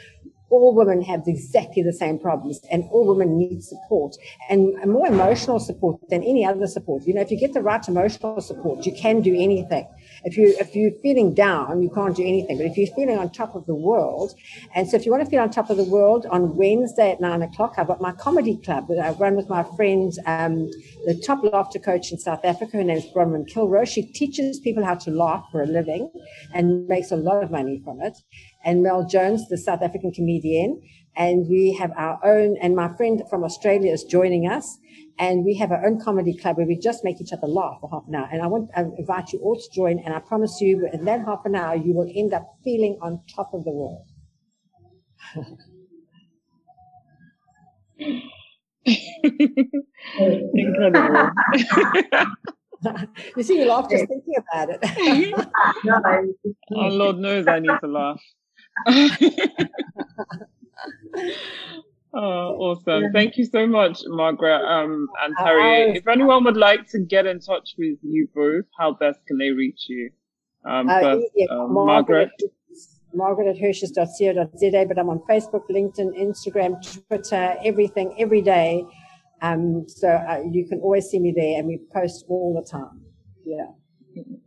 [0.54, 4.16] all women have exactly the same problems and all women need support
[4.50, 7.04] and more emotional support than any other support.
[7.08, 9.88] You know, if you get the right emotional support, you can do anything.
[10.26, 12.58] If you if you're feeling down, you can't do anything.
[12.58, 14.34] But if you're feeling on top of the world,
[14.74, 17.20] and so if you want to feel on top of the world, on Wednesday at
[17.20, 20.70] nine o'clock, I've got my comedy club that I run with my friend, um,
[21.06, 22.78] the top laughter coach in South Africa.
[22.78, 23.86] Her name is Bronwyn Kilroy.
[23.86, 26.10] She teaches people how to laugh for a living
[26.54, 28.18] and makes a lot of money from it.
[28.64, 30.82] And Mel Jones, the South African comedian,
[31.16, 32.58] and we have our own.
[32.62, 34.80] And my friend from Australia is joining us
[35.20, 37.90] and we have our own comedy club where we just make each other laugh for
[37.92, 38.28] half an hour.
[38.32, 40.00] And I want to invite you all to join.
[40.00, 43.22] And I promise you, in that half an hour, you will end up feeling on
[43.36, 44.08] top of the world.
[50.54, 51.30] Incredible.
[53.38, 54.80] you see, you laugh just thinking about it.
[56.76, 58.22] oh, Lord knows I need to laugh.
[62.16, 63.12] Oh, awesome.
[63.12, 65.98] Thank you so much, Margaret um, and Tariye.
[65.98, 69.50] if anyone would like to get in touch with you both, how best can they
[69.50, 70.12] reach you?
[70.64, 72.30] Um, uh, first, yeah, um, Margaret.
[73.16, 78.84] Margaret at hirsch's.co.za, but I'm on Facebook, LinkedIn, Instagram, Twitter, everything, every day.
[79.42, 83.02] Um, so uh, you can always see me there and we post all the time.
[83.46, 83.68] Yeah.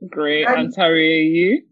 [0.08, 0.46] Great.
[0.46, 1.62] And Tariye, you?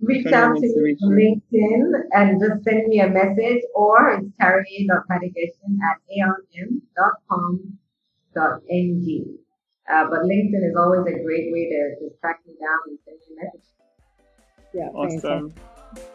[0.00, 5.78] Reach out to me on LinkedIn and just send me a message or it's tariye.gbadegesin
[5.82, 6.78] at aonm.com.ng.
[9.90, 13.16] Uh, but LinkedIn is always a great way to just track me down and send
[13.18, 13.68] me a message.
[14.74, 15.52] Yeah, awesome.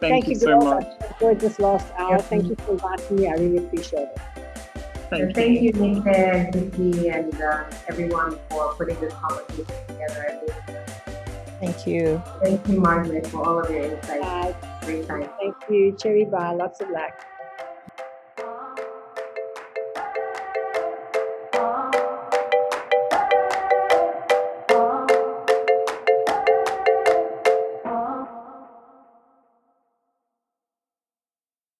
[0.00, 0.86] Thank, you, you so much.
[0.86, 2.18] I enjoyed this last hour.
[2.20, 3.26] Thank you for inviting me.
[3.26, 4.20] I really appreciate it.
[5.10, 10.84] Thank, thank you, Nick and Vicky, and uh, everyone for putting this conversation together.
[11.64, 12.22] Thank you.
[12.42, 14.84] Thank you, Margaret, for all of your insights.
[14.84, 15.30] Great time.
[15.40, 15.96] Thank you.
[15.96, 16.56] Cherry Bar.
[16.56, 17.24] Lots of luck.